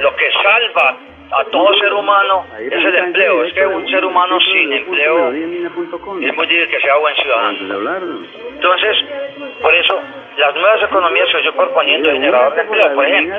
Lo 0.00 0.14
que 0.14 0.30
salva 0.30 0.96
a 1.32 1.44
todo 1.46 1.74
ser 1.74 1.92
humano 1.92 2.46
es 2.56 2.84
el 2.84 2.94
empleo. 2.94 3.42
Es 3.42 3.52
que 3.52 3.66
un 3.66 3.84
ser 3.88 4.04
humano 4.04 4.38
sin 4.42 4.72
empleo 4.72 5.32
es 5.32 6.36
muy 6.36 6.46
difícil 6.46 6.68
que 6.68 6.80
sea 6.80 6.98
buen 6.98 7.16
ciudadano. 7.16 8.20
Entonces, 8.48 9.04
por 9.60 9.74
eso, 9.74 10.00
las 10.36 10.54
nuevas 10.54 10.80
economías 10.84 11.28
que 11.32 11.42
yo 11.42 11.52
proponiendo 11.52 12.12
generador 12.12 12.54
de 12.54 12.60
empleo, 12.60 12.94
por 12.94 13.06
ejemplo, 13.06 13.36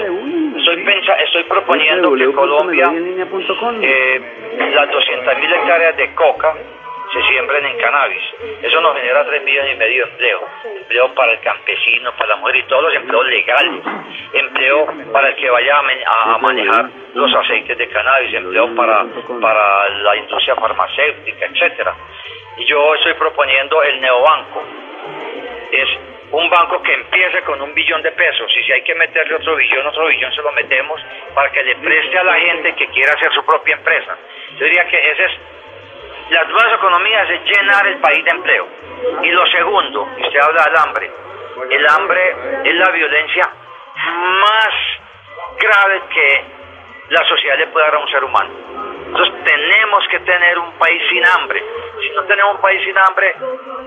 estoy, 0.58 0.86
estoy 1.24 1.44
proponiendo 1.46 2.14
que 2.14 2.34
Colombia, 2.34 2.92
eh, 2.92 4.22
las 4.74 4.90
200.000 4.90 5.54
hectáreas 5.56 5.96
de 5.96 6.14
coca, 6.14 6.56
se 7.12 7.22
siembren 7.28 7.66
en 7.66 7.78
cannabis. 7.78 8.22
Eso 8.62 8.82
nos 8.82 8.96
genera 8.96 9.26
3 9.26 9.44
millones 9.44 9.74
y 9.74 9.78
medio 9.78 10.06
de 10.06 10.12
empleo. 10.12 10.48
Empleo 10.64 11.14
para 11.16 11.32
el 11.34 11.40
campesino, 11.40 12.12
para 12.14 12.30
la 12.30 12.36
mujer 12.38 12.58
y 12.58 12.64
todos 12.64 12.84
los 12.84 12.96
empleos 12.96 13.26
legales. 13.28 13.84
Empleo 14.34 14.88
para 15.12 15.30
el 15.30 15.36
que 15.36 15.50
vaya 15.50 15.80
a, 15.80 16.38
manejar 16.38 16.90
los 17.16 17.34
aceites 17.34 17.78
de 17.78 17.88
cannabis. 17.90 18.34
Empleo 18.34 18.76
para, 18.76 19.06
para 19.42 19.90
la 19.90 20.18
industria 20.18 20.56
farmacéutica, 20.56 21.46
etcétera. 21.46 21.96
Y 22.58 22.66
yo 22.66 22.94
estoy 22.96 23.14
proponiendo 23.14 23.82
el 23.84 24.00
neobanco. 24.02 24.64
Es 25.72 25.90
un 26.32 26.48
banco 26.50 26.82
que 26.84 26.94
empiece 26.94 27.42
con 27.42 27.60
un 27.62 27.74
billón 27.74 28.04
de 28.04 28.12
pesos 28.12 28.52
y 28.56 28.64
si 28.64 28.72
hay 28.72 28.84
que 28.84 28.94
meterle 28.94 29.36
otro 29.36 29.56
billón, 29.56 29.88
otro 29.88 30.06
billón 30.08 30.32
se 30.34 30.42
lo 30.44 30.52
metemos 30.52 31.02
para 31.34 31.52
que 31.52 31.64
le 31.64 31.76
preste 31.78 32.20
a 32.20 32.24
la 32.24 32.36
gente 32.36 32.76
que 32.76 32.88
quiera 32.88 33.14
hacer 33.14 33.34
su 33.34 33.44
propia 33.44 33.76
empresa. 33.76 34.16
Yo 34.60 34.66
diría 34.66 34.86
que 34.86 35.12
ese 35.12 35.26
es 35.26 35.32
las 36.30 36.48
nuevas 36.48 36.74
economías 36.74 37.30
es 37.30 37.44
llenar 37.44 37.88
el 37.88 37.98
país 38.00 38.24
de 38.24 38.32
empleo. 38.32 38.68
Y 39.24 39.32
lo 39.32 39.46
segundo, 39.48 40.04
usted 40.04 40.40
habla 40.40 40.64
del 40.64 40.78
hambre, 40.78 41.12
el 41.70 41.88
hambre 41.90 42.36
es 42.64 42.76
la 42.76 42.92
violencia 42.92 43.50
más 43.96 44.70
grave 45.60 46.02
que 46.14 46.46
la 47.10 47.24
sociedad 47.28 47.58
le 47.58 47.68
puede 47.68 47.86
dar 47.86 47.96
a 47.96 48.00
un 48.00 48.10
ser 48.10 48.24
humano. 48.24 48.50
Entonces 49.08 49.44
tenemos 49.44 50.08
que 50.12 50.20
tener 50.20 50.60
un 50.60 50.72
país 50.74 51.02
sin 51.10 51.26
hambre. 51.26 51.64
Si 52.02 52.10
no 52.12 52.24
tenemos 52.26 52.56
un 52.56 52.62
país 52.62 52.82
sin 52.84 52.98
hambre, 52.98 53.36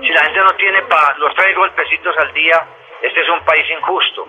si 0.01 0.09
la 0.09 0.23
gente 0.25 0.39
no 0.39 0.51
tiene 0.57 0.81
para 0.83 1.17
los 1.17 1.33
tres 1.35 1.55
golpecitos 1.55 2.17
al 2.17 2.33
día, 2.33 2.61
este 3.01 3.21
es 3.21 3.29
un 3.29 3.39
país 3.45 3.65
injusto. 3.69 4.27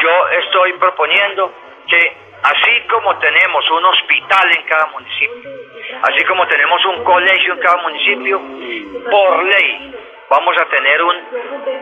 Yo 0.00 0.28
estoy 0.28 0.72
proponiendo 0.74 1.52
que 1.86 2.23
así 2.44 2.80
como 2.90 3.16
tenemos 3.18 3.70
un 3.70 3.84
hospital 3.86 4.50
en 4.56 4.62
cada 4.64 4.86
municipio, 4.86 5.50
así 6.02 6.24
como 6.24 6.46
tenemos 6.46 6.84
un 6.84 7.02
colegio 7.02 7.54
en 7.54 7.60
cada 7.60 7.76
municipio, 7.82 8.40
por 9.10 9.44
ley 9.44 9.94
vamos 10.28 10.56
a 10.60 10.64
tener 10.66 11.02
un 11.02 11.16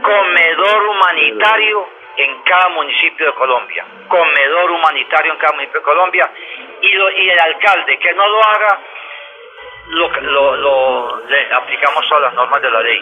comedor 0.02 0.84
humanitario 0.88 1.88
en 2.16 2.42
cada 2.42 2.68
municipio 2.68 3.26
de 3.26 3.32
Colombia, 3.32 3.84
comedor 4.06 4.70
humanitario 4.70 5.32
en 5.32 5.38
cada 5.38 5.52
municipio 5.54 5.80
de 5.80 5.84
Colombia, 5.84 6.30
y, 6.80 7.28
el 7.28 7.40
alcalde 7.40 7.98
que 7.98 8.12
no 8.12 8.28
lo 8.28 8.44
haga, 8.44 8.78
lo, 9.88 10.56
lo, 10.56 11.16
le 11.26 11.54
aplicamos 11.54 12.04
todas 12.08 12.22
las 12.24 12.34
normas 12.34 12.62
de 12.62 12.70
la 12.70 12.80
ley. 12.82 12.98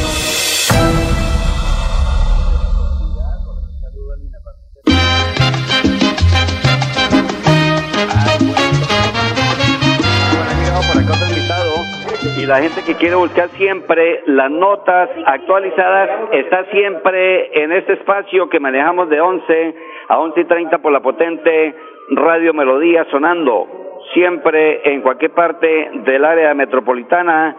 La 12.51 12.61
gente 12.61 12.81
que 12.85 12.95
quiere 12.95 13.15
buscar 13.15 13.47
siempre 13.51 14.23
las 14.25 14.51
notas 14.51 15.09
actualizadas 15.25 16.09
está 16.33 16.65
siempre 16.65 17.63
en 17.63 17.71
este 17.71 17.93
espacio 17.93 18.49
que 18.49 18.59
manejamos 18.59 19.07
de 19.07 19.21
11 19.21 19.75
a 20.09 20.19
11 20.19 20.41
y 20.41 20.43
30 20.43 20.79
por 20.79 20.91
la 20.91 20.99
potente 20.99 21.73
Radio 22.09 22.53
Melodía 22.53 23.05
sonando 23.09 24.01
siempre 24.13 24.81
en 24.83 24.99
cualquier 24.99 25.31
parte 25.31 25.91
del 26.03 26.25
área 26.25 26.53
metropolitana 26.53 27.55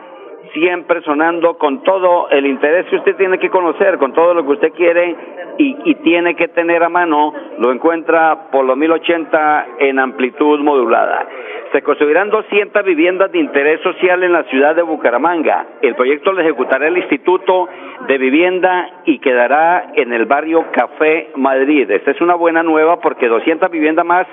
siempre 0.52 1.00
sonando 1.00 1.56
con 1.56 1.82
todo 1.82 2.28
el 2.28 2.44
interés 2.44 2.84
que 2.90 2.96
usted 2.96 3.16
tiene 3.16 3.38
que 3.38 3.48
conocer, 3.48 3.96
con 3.96 4.12
todo 4.12 4.34
lo 4.34 4.44
que 4.44 4.52
usted 4.52 4.72
quiere 4.74 5.16
y, 5.56 5.76
y, 5.84 5.94
tiene 5.96 6.34
que 6.34 6.48
tener 6.48 6.82
a 6.82 6.90
mano, 6.90 7.32
lo 7.58 7.72
encuentra 7.72 8.50
por 8.50 8.66
los 8.66 8.76
1080 8.76 9.66
en 9.78 9.98
amplitud 9.98 10.60
modulada. 10.60 11.26
Se 11.72 11.80
construirán 11.80 12.28
200 12.28 12.84
viviendas 12.84 13.32
de 13.32 13.38
interés 13.38 13.80
social 13.80 14.22
en 14.22 14.32
la 14.32 14.42
ciudad 14.44 14.76
de 14.76 14.82
Bucaramanga. 14.82 15.66
El 15.80 15.94
proyecto 15.94 16.30
lo 16.30 16.42
ejecutará 16.42 16.86
el 16.86 16.98
Instituto 16.98 17.66
de 18.06 18.18
Vivienda 18.18 19.00
y 19.06 19.18
quedará 19.20 19.92
en 19.94 20.12
el 20.12 20.26
barrio 20.26 20.66
Café 20.70 21.30
Madrid. 21.36 21.90
Esta 21.90 22.10
es 22.10 22.20
una 22.20 22.34
buena 22.34 22.62
nueva 22.62 23.00
porque 23.00 23.26
200 23.26 23.70
viviendas 23.70 24.04
más 24.04 24.26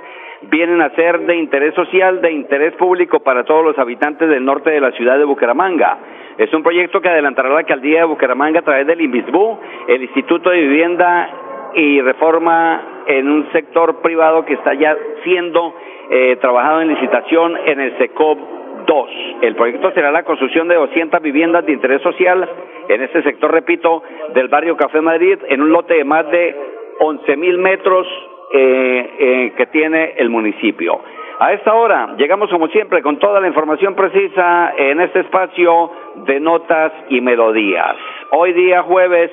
vienen 0.51 0.81
a 0.81 0.89
ser 0.95 1.21
de 1.21 1.37
interés 1.37 1.73
social, 1.75 2.19
de 2.19 2.33
interés 2.33 2.73
público 2.75 3.21
para 3.21 3.45
todos 3.45 3.63
los 3.63 3.77
habitantes 3.79 4.27
del 4.27 4.43
norte 4.43 4.69
de 4.71 4.81
la 4.81 4.91
ciudad 4.91 5.17
de 5.17 5.23
Bucaramanga. 5.23 5.97
Es 6.37 6.53
un 6.53 6.61
proyecto 6.61 6.99
que 6.99 7.07
adelantará 7.07 7.49
la 7.49 7.59
alcaldía 7.59 7.99
de 7.99 8.05
Bucaramanga 8.05 8.59
a 8.59 8.63
través 8.63 8.85
del 8.85 8.99
INVISBU, 8.99 9.59
el 9.87 10.03
Instituto 10.03 10.49
de 10.49 10.59
Vivienda 10.59 11.29
y 11.75 12.01
Reforma 12.01 13.03
en 13.07 13.29
un 13.29 13.51
sector 13.51 14.01
privado 14.01 14.45
que 14.45 14.53
está 14.53 14.73
ya 14.73 14.95
siendo 15.23 15.73
eh, 16.09 16.37
trabajado 16.41 16.81
en 16.81 16.89
licitación 16.89 17.57
en 17.65 17.79
el 17.79 17.97
SECOP 17.97 18.39
2. 18.85 19.09
El 19.41 19.55
proyecto 19.55 19.91
será 19.91 20.11
la 20.11 20.23
construcción 20.23 20.67
de 20.67 20.75
200 20.75 21.21
viviendas 21.21 21.65
de 21.65 21.73
interés 21.73 22.01
social 22.01 22.49
en 22.87 23.01
este 23.03 23.21
sector, 23.23 23.51
repito, 23.51 24.03
del 24.33 24.47
barrio 24.47 24.75
Café 24.75 25.01
Madrid, 25.01 25.37
en 25.47 25.61
un 25.61 25.71
lote 25.71 25.93
de 25.93 26.03
más 26.03 26.29
de 26.31 26.55
11 26.99 27.37
mil 27.37 27.57
metros 27.57 28.07
eh, 28.51 29.09
eh, 29.19 29.53
que 29.55 29.67
tiene 29.67 30.15
el 30.17 30.29
municipio. 30.29 30.99
A 31.39 31.53
esta 31.53 31.73
hora 31.73 32.15
llegamos 32.17 32.49
como 32.49 32.67
siempre 32.67 33.01
con 33.01 33.17
toda 33.17 33.39
la 33.39 33.47
información 33.47 33.95
precisa 33.95 34.73
en 34.75 34.99
este 34.99 35.21
espacio 35.21 35.91
de 36.25 36.39
notas 36.39 36.91
y 37.09 37.21
melodías. 37.21 37.95
Hoy 38.31 38.51
día 38.53 38.81
jueves 38.81 39.31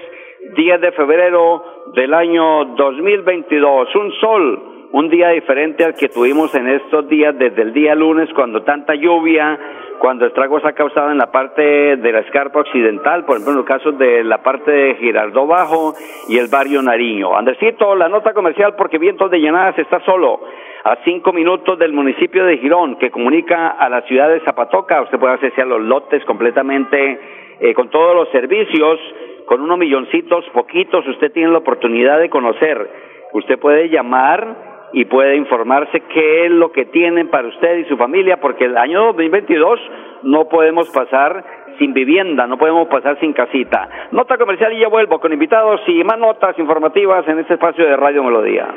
10 0.55 0.81
de 0.81 0.93
febrero 0.93 1.63
del 1.95 2.15
año 2.15 2.65
2022, 2.77 3.95
un 3.95 4.13
sol 4.21 4.63
un 4.93 5.11
día 5.11 5.31
diferente 5.31 5.85
al 5.85 5.95
que 5.95 6.09
tuvimos 6.09 6.55
en 6.55 6.69
estos 6.69 7.09
días 7.09 7.37
desde 7.37 7.63
el 7.63 7.73
día 7.73 7.95
lunes 7.95 8.29
cuando 8.35 8.63
tanta 8.63 8.95
lluvia, 8.95 9.59
cuando 9.99 10.27
estragos 10.27 10.65
ha 10.65 10.73
causado 10.73 11.11
en 11.11 11.19
la 11.19 11.31
parte 11.31 11.97
de 11.97 12.13
la 12.13 12.21
escarpa 12.21 12.61
occidental, 12.61 13.25
por 13.25 13.37
ejemplo 13.37 13.53
en 13.53 13.59
los 13.59 13.67
casos 13.67 13.99
de 13.99 14.23
la 14.25 14.43
parte 14.43 14.71
de 14.71 14.95
Girardó 14.95 15.47
Bajo 15.47 15.95
y 16.29 16.39
el 16.39 16.49
barrio 16.49 16.83
Nariño. 16.83 17.37
Andresito, 17.37 17.95
la 17.95 18.09
nota 18.09 18.33
comercial 18.33 18.75
porque 18.77 18.99
Vientos 18.99 19.31
de 19.31 19.41
Llenadas 19.41 19.79
está 19.79 20.01
solo 20.05 20.41
a 20.85 20.97
cinco 21.05 21.33
minutos 21.33 21.79
del 21.79 21.93
municipio 21.93 22.45
de 22.45 22.59
Girón 22.59 22.97
que 22.97 23.11
comunica 23.11 23.71
a 23.71 23.89
la 23.89 24.03
ciudad 24.03 24.29
de 24.29 24.41
Zapatoca. 24.41 25.03
Usted 25.03 25.19
puede 25.19 25.35
acceder 25.35 25.63
a 25.63 25.67
los 25.67 25.83
lotes 25.83 26.25
completamente 26.25 27.19
eh, 27.59 27.75
con 27.75 27.89
todos 27.91 28.15
los 28.15 28.29
servicios, 28.31 29.01
con 29.47 29.61
unos 29.61 29.79
milloncitos 29.79 30.45
poquitos. 30.53 31.07
Usted 31.07 31.33
tiene 31.33 31.51
la 31.51 31.59
oportunidad 31.59 32.19
de 32.19 32.29
conocer. 32.29 32.91
Usted 33.33 33.59
puede 33.59 33.89
llamar 33.89 34.89
y 34.93 35.05
puede 35.05 35.37
informarse 35.37 36.01
qué 36.13 36.47
es 36.47 36.51
lo 36.53 36.73
que 36.73 36.87
tienen 36.87 37.29
para 37.29 37.49
usted 37.49 37.79
y 37.79 37.85
su 37.85 37.97
familia, 37.97 38.39
porque 38.41 38.65
el 38.65 38.77
año 38.77 39.07
2022 39.07 39.81
no 40.23 40.49
podemos 40.49 40.89
pasar 40.91 41.45
sin 41.79 41.93
vivienda, 41.93 42.47
no 42.47 42.59
podemos 42.59 42.89
pasar 42.89 43.19
sin 43.21 43.33
casita. 43.33 43.89
Nota 44.13 44.37
comercial 44.39 44.73
y 44.73 44.81
ya 44.81 44.89
vuelvo 44.89 45.19
con 45.21 45.33
invitados 45.33 45.81
y 45.87 46.03
más 46.05 46.19
notas 46.19 46.59
informativas 46.59 47.27
en 47.29 47.39
este 47.41 47.55
espacio 47.55 47.85
de 47.85 47.97
Radio 47.97 48.23
Melodía. 48.23 48.69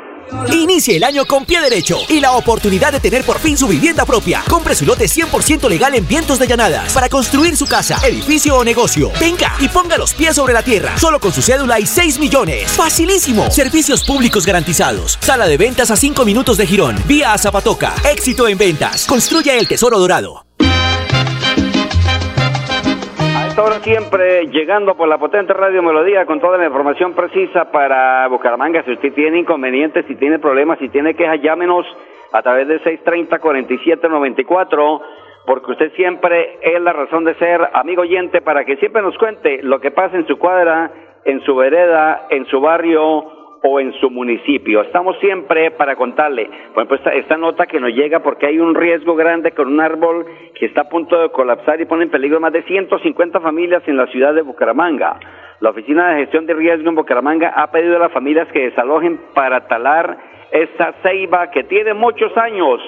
Inicie 0.52 0.96
el 0.96 1.04
año 1.04 1.24
con 1.24 1.44
pie 1.44 1.60
derecho 1.60 1.96
y 2.08 2.20
la 2.20 2.32
oportunidad 2.32 2.92
de 2.92 3.00
tener 3.00 3.24
por 3.24 3.38
fin 3.38 3.56
su 3.56 3.66
vivienda 3.66 4.04
propia. 4.04 4.42
Compre 4.48 4.74
su 4.74 4.86
lote 4.86 5.04
100% 5.04 5.68
legal 5.68 5.94
en 5.94 6.06
Vientos 6.06 6.38
de 6.38 6.46
Llanadas 6.46 6.94
para 6.94 7.08
construir 7.08 7.56
su 7.56 7.66
casa, 7.66 7.96
edificio 8.06 8.56
o 8.56 8.64
negocio. 8.64 9.10
Venga 9.20 9.52
y 9.58 9.68
ponga 9.68 9.98
los 9.98 10.14
pies 10.14 10.36
sobre 10.36 10.52
la 10.52 10.62
tierra, 10.62 10.96
solo 10.96 11.18
con 11.18 11.32
su 11.32 11.42
cédula 11.42 11.80
y 11.80 11.86
6 11.86 12.20
millones. 12.20 12.70
Facilísimo. 12.76 13.50
Servicios 13.50 14.06
públicos 14.06 14.46
garantizados. 14.46 15.18
Sala 15.20 15.46
de 15.46 15.56
ventas 15.56 15.90
a 15.90 15.96
5 15.96 16.24
minutos 16.24 16.56
de 16.56 16.66
Girón. 16.66 16.96
Vía 17.06 17.32
a 17.32 17.38
Zapatoca. 17.38 17.94
Éxito 18.10 18.46
en 18.46 18.58
ventas. 18.58 19.06
Construye 19.06 19.58
el 19.58 19.66
tesoro 19.66 19.98
dorado. 19.98 20.49
Ahora 23.60 23.80
siempre 23.80 24.46
llegando 24.46 24.96
por 24.96 25.06
la 25.06 25.18
potente 25.18 25.52
Radio 25.52 25.82
Melodía 25.82 26.24
con 26.24 26.40
toda 26.40 26.56
la 26.56 26.64
información 26.64 27.12
precisa 27.12 27.70
para 27.70 28.26
Bucaramanga. 28.28 28.82
Si 28.84 28.92
usted 28.92 29.12
tiene 29.12 29.40
inconvenientes, 29.40 30.06
si 30.06 30.14
tiene 30.14 30.38
problemas, 30.38 30.78
si 30.78 30.88
tiene 30.88 31.12
quejas, 31.12 31.42
llámenos 31.42 31.84
a 32.32 32.40
través 32.40 32.68
de 32.68 32.80
630-4794, 32.80 35.02
porque 35.44 35.72
usted 35.72 35.92
siempre 35.92 36.58
es 36.62 36.80
la 36.80 36.94
razón 36.94 37.24
de 37.24 37.34
ser 37.34 37.60
amigo 37.74 38.00
oyente 38.00 38.40
para 38.40 38.64
que 38.64 38.76
siempre 38.76 39.02
nos 39.02 39.18
cuente 39.18 39.62
lo 39.62 39.78
que 39.78 39.90
pasa 39.90 40.16
en 40.16 40.26
su 40.26 40.38
cuadra, 40.38 40.90
en 41.26 41.42
su 41.42 41.54
vereda, 41.54 42.28
en 42.30 42.46
su 42.46 42.62
barrio 42.62 43.39
o 43.62 43.80
en 43.80 43.92
su 43.94 44.10
municipio. 44.10 44.82
Estamos 44.82 45.18
siempre 45.20 45.70
para 45.72 45.96
contarle, 45.96 46.48
por 46.74 46.84
ejemplo, 46.84 47.12
esta, 47.12 47.36
nota 47.36 47.66
que 47.66 47.80
nos 47.80 47.92
llega 47.92 48.20
porque 48.20 48.46
hay 48.46 48.58
un 48.58 48.74
riesgo 48.74 49.14
grande 49.14 49.52
con 49.52 49.68
un 49.68 49.80
árbol 49.80 50.26
que 50.54 50.66
está 50.66 50.82
a 50.82 50.88
punto 50.88 51.20
de 51.20 51.30
colapsar 51.30 51.80
y 51.80 51.84
pone 51.84 52.04
en 52.04 52.10
peligro 52.10 52.40
más 52.40 52.52
de 52.52 52.62
150 52.62 53.40
familias 53.40 53.82
en 53.86 53.96
la 53.96 54.06
ciudad 54.06 54.34
de 54.34 54.42
Bucaramanga. 54.42 55.18
La 55.60 55.70
Oficina 55.70 56.10
de 56.10 56.20
Gestión 56.20 56.46
de 56.46 56.54
Riesgo 56.54 56.88
en 56.88 56.94
Bucaramanga 56.94 57.52
ha 57.54 57.70
pedido 57.70 57.96
a 57.96 58.00
las 58.00 58.12
familias 58.12 58.48
que 58.52 58.70
desalojen 58.70 59.20
para 59.34 59.66
talar 59.66 60.16
esta 60.50 60.94
ceiba 61.02 61.50
que 61.50 61.64
tiene 61.64 61.94
muchos 61.94 62.34
años. 62.36 62.80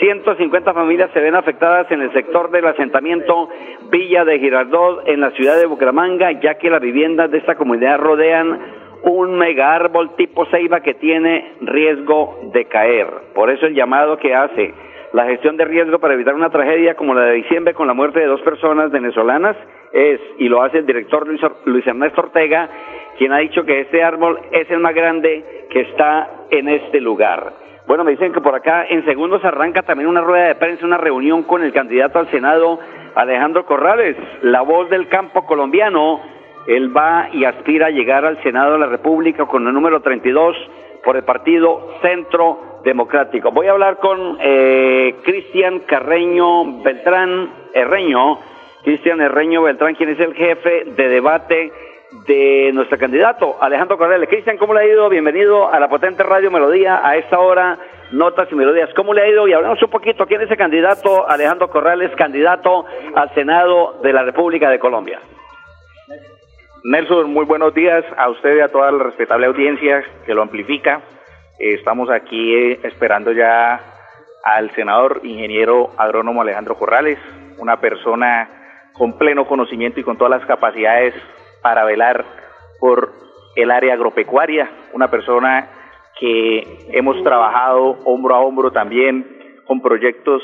150 0.00 0.74
familias 0.74 1.10
se 1.12 1.20
ven 1.20 1.34
afectadas 1.34 1.90
en 1.90 2.02
el 2.02 2.12
sector 2.12 2.50
del 2.50 2.66
asentamiento 2.66 3.48
Villa 3.90 4.24
de 4.24 4.38
Girardot 4.38 5.08
en 5.08 5.20
la 5.20 5.30
ciudad 5.32 5.56
de 5.56 5.66
Bucaramanga, 5.66 6.30
ya 6.40 6.54
que 6.54 6.70
las 6.70 6.80
viviendas 6.80 7.30
de 7.30 7.38
esta 7.38 7.56
comunidad 7.56 7.98
rodean 7.98 8.77
un 9.02 9.36
mega 9.36 9.74
árbol 9.74 10.16
tipo 10.16 10.46
ceiba 10.46 10.80
que 10.80 10.94
tiene 10.94 11.54
riesgo 11.60 12.38
de 12.52 12.64
caer. 12.66 13.06
Por 13.34 13.50
eso 13.50 13.66
el 13.66 13.74
llamado 13.74 14.18
que 14.18 14.34
hace 14.34 14.74
la 15.12 15.24
gestión 15.26 15.56
de 15.56 15.64
riesgo 15.64 15.98
para 15.98 16.14
evitar 16.14 16.34
una 16.34 16.50
tragedia 16.50 16.94
como 16.94 17.14
la 17.14 17.22
de 17.22 17.34
diciembre 17.34 17.74
con 17.74 17.86
la 17.86 17.94
muerte 17.94 18.20
de 18.20 18.26
dos 18.26 18.42
personas 18.42 18.90
venezolanas 18.90 19.56
es, 19.92 20.20
y 20.38 20.48
lo 20.48 20.62
hace 20.62 20.78
el 20.78 20.86
director 20.86 21.26
Luis, 21.26 21.40
Luis 21.64 21.86
Ernesto 21.86 22.20
Ortega, 22.20 22.68
quien 23.16 23.32
ha 23.32 23.38
dicho 23.38 23.64
que 23.64 23.80
este 23.80 24.02
árbol 24.02 24.38
es 24.52 24.70
el 24.70 24.80
más 24.80 24.94
grande 24.94 25.66
que 25.70 25.80
está 25.80 26.28
en 26.50 26.68
este 26.68 27.00
lugar. 27.00 27.52
Bueno, 27.86 28.04
me 28.04 28.10
dicen 28.10 28.34
que 28.34 28.42
por 28.42 28.54
acá 28.54 28.84
en 28.86 29.02
segundos 29.06 29.42
arranca 29.44 29.82
también 29.82 30.10
una 30.10 30.20
rueda 30.20 30.48
de 30.48 30.56
prensa, 30.56 30.84
una 30.84 30.98
reunión 30.98 31.44
con 31.44 31.62
el 31.62 31.72
candidato 31.72 32.18
al 32.18 32.28
Senado, 32.28 32.78
Alejandro 33.14 33.64
Corrales, 33.64 34.14
la 34.42 34.60
voz 34.60 34.90
del 34.90 35.08
campo 35.08 35.46
colombiano, 35.46 36.20
él 36.66 36.96
va 36.96 37.28
y 37.32 37.44
aspira 37.44 37.86
a 37.86 37.90
llegar 37.90 38.24
al 38.24 38.42
Senado 38.42 38.72
de 38.72 38.78
la 38.78 38.86
República 38.86 39.46
con 39.46 39.66
el 39.66 39.72
número 39.72 40.00
32 40.00 40.56
por 41.04 41.16
el 41.16 41.24
partido 41.24 41.94
Centro 42.02 42.80
Democrático. 42.84 43.50
Voy 43.50 43.66
a 43.66 43.72
hablar 43.72 43.98
con 43.98 44.38
eh, 44.40 45.16
Cristian 45.22 45.80
Carreño 45.80 46.82
Beltrán 46.82 47.50
Herreño. 47.74 48.38
Cristian 48.82 49.20
Herreño 49.20 49.62
Beltrán, 49.62 49.94
quien 49.94 50.10
es 50.10 50.20
el 50.20 50.34
jefe 50.34 50.84
de 50.96 51.08
debate 51.08 51.72
de 52.26 52.70
nuestro 52.72 52.96
candidato, 52.98 53.56
Alejandro 53.60 53.98
Corrales. 53.98 54.28
Cristian, 54.28 54.56
¿cómo 54.56 54.74
le 54.74 54.80
ha 54.80 54.86
ido? 54.86 55.08
Bienvenido 55.08 55.70
a 55.70 55.78
la 55.78 55.88
potente 55.88 56.22
Radio 56.22 56.50
Melodía 56.50 57.00
a 57.06 57.16
esta 57.16 57.38
hora, 57.38 57.78
Notas 58.12 58.48
y 58.50 58.54
Melodías. 58.54 58.90
¿Cómo 58.94 59.12
le 59.12 59.22
ha 59.22 59.28
ido? 59.28 59.46
Y 59.46 59.52
hablamos 59.52 59.82
un 59.82 59.90
poquito, 59.90 60.26
¿quién 60.26 60.40
es 60.40 60.46
ese 60.46 60.56
candidato? 60.56 61.28
Alejandro 61.28 61.68
Corrales, 61.68 62.10
candidato 62.16 62.86
al 63.14 63.32
Senado 63.34 63.98
de 64.02 64.12
la 64.12 64.22
República 64.22 64.70
de 64.70 64.78
Colombia. 64.78 65.20
Nelson, 66.90 67.30
muy 67.30 67.44
buenos 67.44 67.74
días 67.74 68.02
a 68.16 68.30
usted 68.30 68.56
y 68.56 68.60
a 68.60 68.68
toda 68.68 68.90
la 68.90 69.04
respetable 69.04 69.44
audiencia 69.44 70.02
que 70.24 70.32
lo 70.32 70.40
amplifica. 70.40 71.02
Eh, 71.58 71.74
estamos 71.74 72.08
aquí 72.08 72.54
eh, 72.54 72.80
esperando 72.82 73.30
ya 73.32 73.78
al 74.42 74.74
senador 74.74 75.20
ingeniero 75.22 75.90
agrónomo 75.98 76.40
Alejandro 76.40 76.78
Corrales, 76.78 77.18
una 77.58 77.78
persona 77.78 78.48
con 78.94 79.18
pleno 79.18 79.46
conocimiento 79.46 80.00
y 80.00 80.02
con 80.02 80.16
todas 80.16 80.30
las 80.30 80.46
capacidades 80.46 81.12
para 81.60 81.84
velar 81.84 82.24
por 82.80 83.12
el 83.54 83.70
área 83.70 83.92
agropecuaria, 83.92 84.70
una 84.94 85.10
persona 85.10 85.68
que 86.18 86.86
hemos 86.92 87.22
trabajado 87.22 87.98
hombro 88.06 88.34
a 88.34 88.40
hombro 88.40 88.70
también 88.70 89.26
con 89.66 89.82
proyectos 89.82 90.40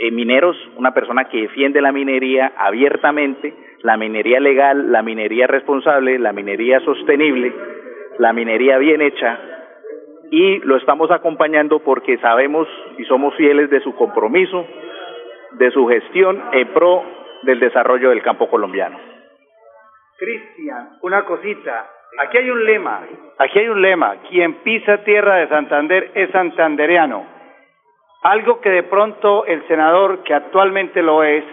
eh, 0.00 0.10
mineros, 0.10 0.56
una 0.76 0.92
persona 0.92 1.28
que 1.28 1.42
defiende 1.42 1.80
la 1.80 1.92
minería 1.92 2.54
abiertamente, 2.56 3.54
la 3.86 3.96
minería 3.96 4.40
legal, 4.40 4.90
la 4.90 5.00
minería 5.00 5.46
responsable, 5.46 6.18
la 6.18 6.32
minería 6.32 6.80
sostenible, 6.80 7.54
la 8.18 8.32
minería 8.32 8.78
bien 8.78 9.00
hecha, 9.00 9.38
y 10.28 10.58
lo 10.58 10.76
estamos 10.76 11.08
acompañando 11.12 11.78
porque 11.78 12.18
sabemos 12.18 12.66
y 12.98 13.04
somos 13.04 13.32
fieles 13.36 13.70
de 13.70 13.78
su 13.82 13.94
compromiso, 13.94 14.66
de 15.52 15.70
su 15.70 15.86
gestión 15.86 16.42
en 16.50 16.66
pro 16.74 17.04
del 17.42 17.60
desarrollo 17.60 18.10
del 18.10 18.24
campo 18.24 18.50
colombiano. 18.50 18.98
Cristian, 20.18 20.98
una 21.02 21.24
cosita. 21.24 21.88
Aquí 22.18 22.38
hay 22.38 22.50
un 22.50 22.64
lema, 22.64 23.02
aquí 23.38 23.60
hay 23.60 23.68
un 23.68 23.80
lema. 23.80 24.16
Quien 24.28 24.54
pisa 24.64 25.04
tierra 25.04 25.36
de 25.36 25.46
Santander 25.46 26.10
es 26.12 26.28
santandereano. 26.30 27.24
Algo 28.24 28.60
que 28.60 28.70
de 28.70 28.82
pronto 28.82 29.46
el 29.46 29.64
senador, 29.68 30.24
que 30.24 30.34
actualmente 30.34 31.02
lo 31.02 31.22
es, 31.22 31.44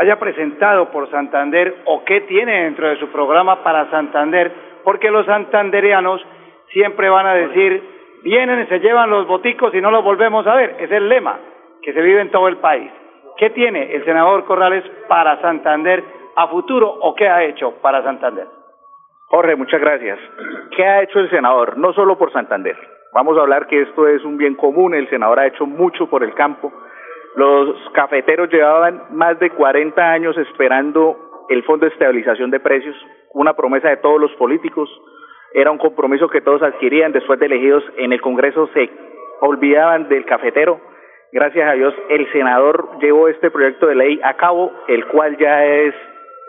haya 0.00 0.18
presentado 0.18 0.90
por 0.90 1.10
Santander 1.10 1.82
o 1.84 2.02
qué 2.04 2.22
tiene 2.22 2.64
dentro 2.64 2.88
de 2.88 2.96
su 2.96 3.08
programa 3.08 3.62
para 3.62 3.90
Santander, 3.90 4.50
porque 4.82 5.10
los 5.10 5.26
santandereanos 5.26 6.24
siempre 6.72 7.10
van 7.10 7.26
a 7.26 7.34
decir, 7.34 7.82
vienen 8.22 8.66
se 8.66 8.80
llevan 8.80 9.10
los 9.10 9.26
boticos 9.26 9.74
y 9.74 9.80
no 9.82 9.90
los 9.90 10.02
volvemos 10.02 10.46
a 10.46 10.54
ver. 10.54 10.76
Es 10.78 10.90
el 10.90 11.06
lema 11.06 11.38
que 11.82 11.92
se 11.92 12.00
vive 12.00 12.22
en 12.22 12.30
todo 12.30 12.48
el 12.48 12.56
país. 12.56 12.90
¿Qué 13.36 13.50
tiene 13.50 13.94
el 13.94 14.02
senador 14.06 14.46
Corrales 14.46 14.84
para 15.06 15.38
Santander 15.42 16.02
a 16.34 16.48
futuro 16.48 16.88
o 16.88 17.14
qué 17.14 17.28
ha 17.28 17.44
hecho 17.44 17.74
para 17.82 18.02
Santander? 18.02 18.46
Jorge, 19.26 19.54
muchas 19.54 19.82
gracias. 19.82 20.18
¿Qué 20.74 20.82
ha 20.82 21.02
hecho 21.02 21.20
el 21.20 21.28
senador? 21.28 21.76
No 21.76 21.92
solo 21.92 22.16
por 22.16 22.32
Santander. 22.32 22.76
Vamos 23.12 23.36
a 23.36 23.42
hablar 23.42 23.66
que 23.66 23.82
esto 23.82 24.08
es 24.08 24.24
un 24.24 24.38
bien 24.38 24.54
común. 24.54 24.94
El 24.94 25.10
senador 25.10 25.40
ha 25.40 25.46
hecho 25.46 25.66
mucho 25.66 26.08
por 26.08 26.24
el 26.24 26.32
campo. 26.32 26.72
Los 27.36 27.76
cafeteros 27.92 28.50
llevaban 28.50 29.04
más 29.10 29.38
de 29.38 29.50
40 29.50 30.02
años 30.02 30.36
esperando 30.36 31.46
el 31.48 31.62
Fondo 31.64 31.86
de 31.86 31.92
Estabilización 31.92 32.50
de 32.50 32.60
Precios, 32.60 32.96
una 33.32 33.54
promesa 33.54 33.88
de 33.88 33.98
todos 33.98 34.20
los 34.20 34.32
políticos. 34.32 34.88
Era 35.52 35.70
un 35.70 35.78
compromiso 35.78 36.28
que 36.28 36.40
todos 36.40 36.62
adquirían 36.62 37.12
después 37.12 37.38
de 37.38 37.46
elegidos 37.46 37.84
en 37.96 38.12
el 38.12 38.20
Congreso. 38.20 38.68
Se 38.74 38.90
olvidaban 39.40 40.08
del 40.08 40.24
cafetero. 40.24 40.80
Gracias 41.32 41.68
a 41.68 41.74
Dios, 41.74 41.94
el 42.08 42.30
senador 42.32 42.98
llevó 43.00 43.28
este 43.28 43.50
proyecto 43.50 43.86
de 43.86 43.94
ley 43.94 44.20
a 44.24 44.34
cabo, 44.34 44.72
el 44.88 45.06
cual 45.06 45.36
ya 45.38 45.64
es 45.64 45.94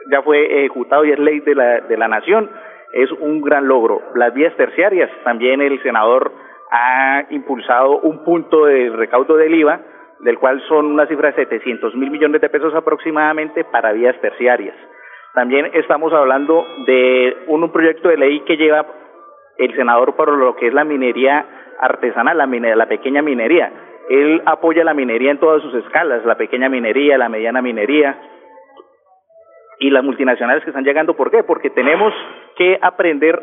ya 0.10 0.24
fue 0.24 0.60
ejecutado 0.60 1.06
y 1.06 1.12
es 1.12 1.20
ley 1.20 1.40
de 1.42 1.54
la, 1.54 1.82
de 1.82 1.98
la 1.98 2.08
nación, 2.08 2.50
es 2.94 3.12
un 3.12 3.42
gran 3.42 3.68
logro. 3.68 4.02
Las 4.16 4.34
vías 4.34 4.56
terciarias, 4.56 5.10
también 5.24 5.62
el 5.62 5.82
senador 5.84 6.32
ha 6.72 7.26
impulsado 7.30 8.00
un 8.00 8.24
punto 8.24 8.66
de 8.66 8.90
recaudo 8.90 9.36
del 9.36 9.54
IVA, 9.54 9.82
del 10.24 10.38
cual 10.38 10.62
son 10.68 10.86
una 10.88 11.08
cifra 11.08 11.32
de 11.32 11.46
700 11.46 11.96
mil 11.96 12.12
millones 12.12 12.42
de 12.42 12.50
pesos 12.50 12.74
aproximadamente 12.76 13.64
para 13.64 13.92
vías 13.92 14.20
terciarias. 14.22 14.76
También 15.34 15.70
estamos 15.74 16.14
hablando 16.14 16.66
de 16.86 17.38
un, 17.48 17.72
proyecto 17.72 18.10
de 18.10 18.18
ley 18.18 18.42
que 18.42 18.58
lleva 18.58 18.86
el 19.58 19.76
senador 19.76 20.16
por 20.16 20.30
lo 20.30 20.56
que 20.56 20.68
es 20.68 20.74
la 20.74 20.84
minería 20.84 21.46
artesanal, 21.80 22.38
la, 22.38 22.46
la 22.76 22.86
pequeña 22.88 23.22
minería. 23.22 23.72
Él 24.10 24.42
apoya 24.46 24.84
la 24.84 24.94
minería 24.94 25.32
en 25.32 25.40
todas 25.40 25.62
sus 25.62 25.74
escalas, 25.76 26.26
la 26.26 26.36
pequeña 26.36 26.68
minería, 26.68 27.18
la 27.18 27.30
mediana 27.30 27.62
minería, 27.62 28.18
y 29.82 29.90
las 29.90 30.04
multinacionales 30.04 30.64
que 30.64 30.70
están 30.70 30.84
llegando. 30.84 31.16
¿Por 31.16 31.32
qué? 31.32 31.44
Porque 31.44 31.72
tenemos 31.72 32.14
que 32.56 32.78
aprender 32.82 33.42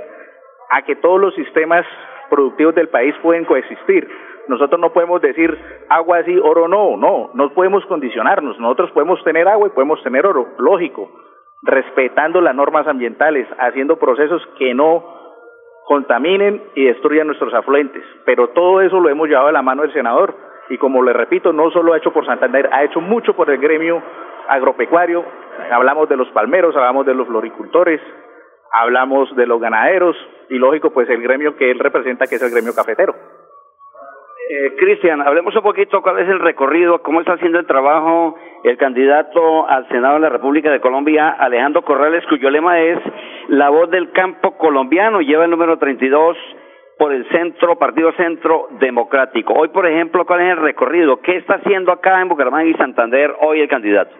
a 0.71 0.83
que 0.83 0.97
todos 0.97 1.21
los 1.21 1.35
sistemas 1.35 1.85
productivos 2.31 2.75
del 2.75 2.89
país 2.89 3.15
pueden 3.23 3.45
coexistir. 3.45 4.09
Nosotros 4.49 4.81
no 4.81 4.93
podemos 4.93 5.21
decir 5.21 5.57
agua 5.89 6.23
sí, 6.25 6.39
oro 6.39 6.69
no, 6.69 6.97
no, 6.97 7.31
no 7.35 7.51
podemos 7.55 7.85
condicionarnos. 7.87 8.59
Nosotros 8.59 8.91
podemos 8.93 9.23
tener 9.25 9.47
agua 9.47 9.69
y 9.69 9.71
podemos 9.71 10.03
tener 10.03 10.27
oro, 10.27 10.49
lógico, 10.59 11.11
respetando 11.63 12.41
las 12.41 12.55
normas 12.55 12.87
ambientales, 12.87 13.47
haciendo 13.59 13.97
procesos 13.99 14.43
que 14.59 14.75
no 14.75 15.05
contaminen 15.87 16.63
y 16.75 16.85
destruyan 16.85 17.27
nuestros 17.27 17.53
afluentes. 17.55 18.03
Pero 18.25 18.49
todo 18.49 18.81
eso 18.81 19.01
lo 19.01 19.09
hemos 19.09 19.29
llevado 19.29 19.49
a 19.49 19.53
la 19.53 19.63
mano 19.63 19.83
del 19.83 19.93
senador 19.93 20.35
y 20.71 20.79
como 20.79 21.03
le 21.03 21.13
repito, 21.13 21.53
no 21.53 21.71
solo 21.71 21.95
ha 21.95 21.99
hecho 21.99 22.13
por 22.13 22.27
Santander, 22.27 22.69
ha 22.73 22.85
hecho 22.85 23.01
mucho 23.01 23.35
por 23.35 23.51
el 23.51 23.59
gremio 23.59 24.03
agropecuario, 24.49 25.25
hablamos 25.71 26.09
de 26.09 26.17
los 26.17 26.29
palmeros, 26.31 26.77
hablamos 26.77 27.07
de 27.07 27.15
los 27.15 27.27
floricultores, 27.27 28.01
hablamos 28.73 29.35
de 29.35 29.47
los 29.47 29.61
ganaderos 29.61 30.17
y 30.51 30.59
lógico 30.59 30.91
pues 30.91 31.09
el 31.09 31.23
gremio 31.23 31.57
que 31.57 31.71
él 31.71 31.79
representa 31.79 32.27
que 32.27 32.37
es 32.37 32.43
el 32.43 32.51
gremio 32.51 32.75
cafetero. 32.75 33.15
Eh, 34.51 34.75
Cristian, 34.79 35.21
hablemos 35.21 35.55
un 35.55 35.63
poquito 35.63 36.01
cuál 36.01 36.21
es 36.21 36.29
el 36.29 36.39
recorrido, 36.39 37.03
cómo 37.03 37.21
está 37.21 37.35
haciendo 37.35 37.59
el 37.59 37.67
trabajo 37.67 38.35
el 38.65 38.79
candidato 38.79 39.69
al 39.69 39.87
Senado 39.89 40.15
de 40.15 40.21
la 40.21 40.31
República 40.31 40.71
de 40.71 40.81
Colombia, 40.81 41.29
Alejandro 41.29 41.83
Corrales, 41.83 42.25
cuyo 42.29 42.49
lema 42.49 42.81
es 42.81 42.99
La 43.49 43.69
voz 43.69 43.91
del 43.91 44.11
campo 44.13 44.57
colombiano, 44.57 45.21
lleva 45.21 45.45
el 45.45 45.51
número 45.51 45.79
32 45.79 46.37
por 46.99 47.13
el 47.13 47.29
centro, 47.29 47.79
Partido 47.79 48.11
Centro 48.13 48.69
Democrático. 48.81 49.53
Hoy, 49.53 49.69
por 49.69 49.87
ejemplo, 49.87 50.25
¿cuál 50.25 50.41
es 50.41 50.53
el 50.53 50.63
recorrido? 50.63 51.21
¿Qué 51.21 51.37
está 51.37 51.57
haciendo 51.57 51.93
acá 51.93 52.21
en 52.23 52.29
Bucaramanga 52.29 52.71
y 52.71 52.75
Santander 52.75 53.35
hoy 53.41 53.61
el 53.61 53.69
candidato? 53.69 54.17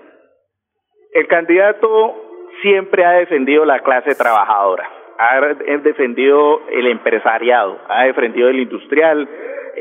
El 1.15 1.27
candidato 1.27 2.15
siempre 2.61 3.07
ha 3.07 3.13
defendido 3.13 3.65
la 3.65 3.81
clase 3.81 4.15
trabajadora, 4.15 4.91
ha 5.19 5.41
defendido 5.79 6.61
el 6.71 6.87
empresariado, 6.87 7.79
ha 7.89 8.05
defendido 8.05 8.51
el 8.51 8.61
industrial, 8.61 9.27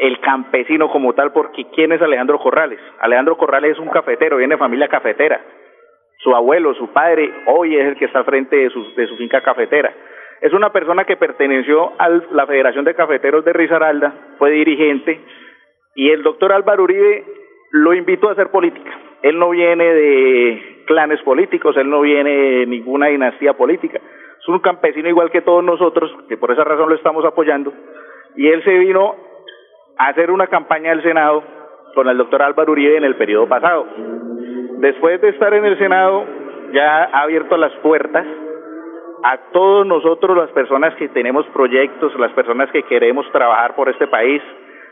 el 0.01 0.19
campesino 0.19 0.89
como 0.89 1.13
tal, 1.13 1.31
porque 1.31 1.65
¿quién 1.73 1.91
es 1.91 2.01
Alejandro 2.01 2.39
Corrales? 2.39 2.79
Alejandro 2.99 3.37
Corrales 3.37 3.71
es 3.71 3.79
un 3.79 3.89
cafetero, 3.89 4.37
viene 4.37 4.55
de 4.55 4.59
familia 4.59 4.87
cafetera. 4.87 5.41
Su 6.19 6.35
abuelo, 6.35 6.73
su 6.73 6.87
padre, 6.91 7.31
hoy 7.45 7.75
es 7.77 7.85
el 7.85 7.95
que 7.97 8.05
está 8.05 8.19
al 8.19 8.25
frente 8.25 8.55
de 8.55 8.69
su, 8.69 8.95
de 8.95 9.07
su 9.07 9.15
finca 9.17 9.41
cafetera. 9.41 9.93
Es 10.41 10.53
una 10.53 10.71
persona 10.71 11.05
que 11.05 11.17
perteneció 11.17 11.93
a 11.97 12.09
la 12.09 12.45
Federación 12.45 12.85
de 12.85 12.95
Cafeteros 12.95 13.43
de 13.45 13.53
Risaralda, 13.53 14.13
fue 14.37 14.51
dirigente, 14.51 15.19
y 15.95 16.11
el 16.11 16.21
doctor 16.21 16.51
Álvaro 16.51 16.83
Uribe 16.83 17.25
lo 17.71 17.93
invitó 17.93 18.29
a 18.29 18.33
hacer 18.33 18.49
política. 18.49 18.91
Él 19.23 19.39
no 19.39 19.49
viene 19.49 19.83
de 19.83 20.83
clanes 20.85 21.21
políticos, 21.21 21.75
él 21.77 21.89
no 21.89 22.01
viene 22.01 22.29
de 22.29 22.65
ninguna 22.67 23.07
dinastía 23.07 23.53
política. 23.53 23.99
Es 24.39 24.47
un 24.47 24.59
campesino 24.59 25.09
igual 25.09 25.31
que 25.31 25.41
todos 25.41 25.63
nosotros, 25.63 26.11
que 26.29 26.37
por 26.37 26.51
esa 26.51 26.63
razón 26.63 26.89
lo 26.89 26.95
estamos 26.95 27.25
apoyando. 27.25 27.73
Y 28.35 28.47
él 28.47 28.63
se 28.63 28.77
vino 28.77 29.15
hacer 29.97 30.31
una 30.31 30.47
campaña 30.47 30.91
al 30.91 31.03
Senado 31.03 31.43
con 31.93 32.07
el 32.07 32.17
doctor 32.17 32.41
Álvaro 32.41 32.71
Uribe 32.71 32.97
en 32.97 33.03
el 33.03 33.15
periodo 33.15 33.47
pasado. 33.47 33.87
Después 34.79 35.19
de 35.21 35.29
estar 35.29 35.53
en 35.53 35.65
el 35.65 35.77
Senado, 35.77 36.25
ya 36.71 37.05
ha 37.05 37.21
abierto 37.23 37.57
las 37.57 37.73
puertas 37.77 38.25
a 39.23 39.37
todos 39.51 39.85
nosotros, 39.85 40.37
las 40.37 40.51
personas 40.51 40.93
que 40.95 41.09
tenemos 41.09 41.45
proyectos, 41.47 42.13
las 42.19 42.31
personas 42.33 42.69
que 42.71 42.83
queremos 42.83 43.25
trabajar 43.31 43.75
por 43.75 43.89
este 43.89 44.07
país 44.07 44.41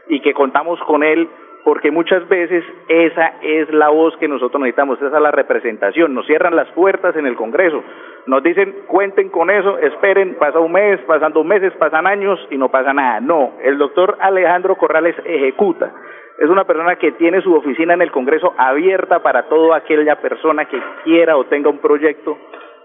y 0.07 0.19
que 0.21 0.33
contamos 0.33 0.79
con 0.81 1.03
él 1.03 1.29
porque 1.65 1.89
muchas 1.89 2.29
veces 2.29 2.63
esa 2.87 3.33
es 3.41 3.67
la 3.73 3.89
voz 3.89 4.15
que 4.17 4.27
nosotros 4.27 4.61
necesitamos, 4.61 5.01
esa 5.01 5.17
es 5.17 5.21
la 5.21 5.31
representación. 5.31 6.13
Nos 6.13 6.27
cierran 6.27 6.55
las 6.55 6.69
puertas 6.73 7.15
en 7.15 7.25
el 7.25 7.35
Congreso, 7.35 7.83
nos 8.27 8.43
dicen 8.43 8.83
cuenten 8.85 9.29
con 9.29 9.49
eso, 9.49 9.79
esperen, 9.79 10.35
pasa 10.35 10.59
un 10.59 10.71
mes, 10.71 11.01
pasan 11.07 11.33
dos 11.33 11.43
meses, 11.43 11.73
pasan 11.73 12.05
años 12.05 12.39
y 12.51 12.57
no 12.57 12.69
pasa 12.69 12.93
nada. 12.93 13.19
No, 13.19 13.53
el 13.63 13.79
doctor 13.79 14.15
Alejandro 14.21 14.75
Corrales 14.75 15.15
ejecuta. 15.25 15.91
Es 16.37 16.49
una 16.49 16.65
persona 16.65 16.97
que 16.97 17.13
tiene 17.13 17.41
su 17.41 17.51
oficina 17.55 17.95
en 17.95 18.03
el 18.03 18.11
Congreso 18.11 18.53
abierta 18.57 19.23
para 19.23 19.49
toda 19.49 19.77
aquella 19.77 20.17
persona 20.17 20.65
que 20.65 20.79
quiera 21.03 21.35
o 21.35 21.45
tenga 21.45 21.71
un 21.71 21.79
proyecto 21.79 22.37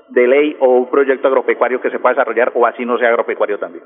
de 0.08 0.26
ley 0.26 0.56
o 0.58 0.68
un 0.68 0.90
proyecto 0.90 1.28
agropecuario 1.28 1.82
que 1.82 1.90
se 1.90 1.98
pueda 1.98 2.14
desarrollar 2.14 2.50
o 2.54 2.66
así 2.66 2.86
no 2.86 2.96
sea 2.96 3.10
agropecuario 3.10 3.58
también. 3.58 3.84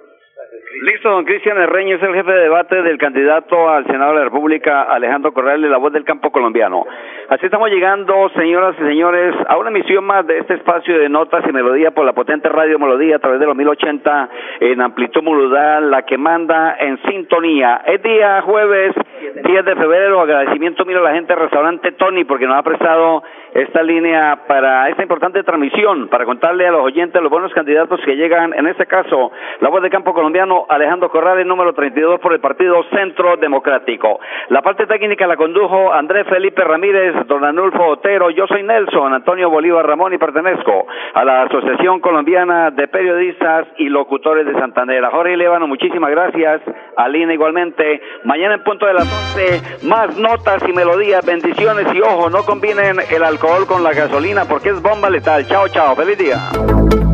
Listo, 0.82 1.08
don 1.08 1.24
Cristian 1.24 1.58
Herreño 1.58 1.96
es 1.96 2.02
el 2.02 2.14
jefe 2.14 2.30
de 2.30 2.42
debate 2.42 2.82
del 2.82 2.98
candidato 2.98 3.68
al 3.68 3.86
Senado 3.86 4.12
de 4.12 4.18
la 4.18 4.24
República, 4.24 4.82
Alejandro 4.82 5.32
Corral, 5.32 5.62
de 5.62 5.68
la 5.68 5.78
voz 5.78 5.92
del 5.92 6.04
campo 6.04 6.30
colombiano. 6.30 6.84
Así 7.28 7.46
estamos 7.46 7.70
llegando, 7.70 8.28
señoras 8.36 8.76
y 8.78 8.84
señores, 8.84 9.34
a 9.48 9.56
una 9.56 9.70
emisión 9.70 10.04
más 10.04 10.26
de 10.26 10.38
este 10.38 10.54
espacio 10.54 10.98
de 10.98 11.08
notas 11.08 11.44
y 11.48 11.52
melodía 11.52 11.90
por 11.92 12.04
la 12.04 12.12
potente 12.12 12.48
radio 12.48 12.78
Melodía 12.78 13.16
a 13.16 13.18
través 13.18 13.40
de 13.40 13.46
los 13.46 13.56
1080 13.56 14.28
en 14.60 14.80
amplitud 14.80 15.22
modulada, 15.22 15.80
la 15.80 16.02
que 16.02 16.18
manda 16.18 16.76
en 16.78 17.00
sintonía. 17.02 17.82
Es 17.86 18.02
día 18.02 18.42
jueves 18.42 18.94
10 19.42 19.64
de 19.64 19.76
febrero, 19.76 20.20
agradecimiento 20.20 20.84
miro 20.84 21.00
a 21.00 21.10
la 21.10 21.14
gente 21.14 21.32
del 21.32 21.42
restaurante 21.42 21.92
Tony 21.92 22.24
porque 22.24 22.46
nos 22.46 22.58
ha 22.58 22.62
prestado 22.62 23.22
esta 23.54 23.82
línea 23.82 24.40
para 24.46 24.88
esta 24.88 25.02
importante 25.02 25.42
transmisión, 25.44 26.08
para 26.08 26.24
contarle 26.24 26.66
a 26.66 26.72
los 26.72 26.82
oyentes 26.82 27.22
los 27.22 27.30
buenos 27.30 27.52
candidatos 27.54 28.00
que 28.04 28.16
llegan, 28.16 28.52
en 28.52 28.66
este 28.66 28.86
caso, 28.86 29.32
la 29.60 29.68
voz 29.70 29.80
del 29.80 29.90
campo 29.90 30.12
colombiano, 30.12 30.43
Alejandro 30.68 31.10
Corrales, 31.10 31.46
número 31.46 31.72
32 31.72 32.20
por 32.20 32.32
el 32.34 32.40
Partido 32.40 32.82
Centro 32.90 33.36
Democrático. 33.36 34.20
La 34.50 34.60
parte 34.60 34.86
técnica 34.86 35.26
la 35.26 35.36
condujo 35.36 35.92
Andrés 35.92 36.26
Felipe 36.28 36.62
Ramírez, 36.62 37.26
don 37.26 37.44
Anulfo 37.44 37.84
Otero, 37.86 38.30
yo 38.30 38.46
soy 38.46 38.62
Nelson, 38.62 39.14
Antonio 39.14 39.48
Bolívar 39.48 39.86
Ramón 39.86 40.12
y 40.12 40.18
pertenezco 40.18 40.86
a 41.14 41.24
la 41.24 41.42
Asociación 41.42 42.00
Colombiana 42.00 42.70
de 42.70 42.88
Periodistas 42.88 43.66
y 43.78 43.88
Locutores 43.88 44.46
de 44.46 44.52
Santander. 44.52 45.02
Jorge 45.10 45.36
Levano, 45.36 45.66
muchísimas 45.66 46.10
gracias, 46.10 46.60
Alina 46.96 47.32
igualmente. 47.32 48.02
Mañana 48.24 48.56
en 48.56 48.64
punto 48.64 48.86
de 48.86 48.94
las 48.94 49.36
11, 49.36 49.86
más 49.86 50.18
notas 50.18 50.62
y 50.68 50.72
melodías, 50.72 51.24
bendiciones 51.24 51.86
y 51.94 52.00
ojo, 52.00 52.28
no 52.28 52.42
combinen 52.44 52.96
el 53.10 53.22
alcohol 53.22 53.66
con 53.66 53.82
la 53.82 53.92
gasolina 53.92 54.44
porque 54.48 54.70
es 54.70 54.82
bomba 54.82 55.08
letal. 55.08 55.46
Chao, 55.46 55.68
chao, 55.68 55.94
feliz 55.96 56.18
día. 56.18 57.13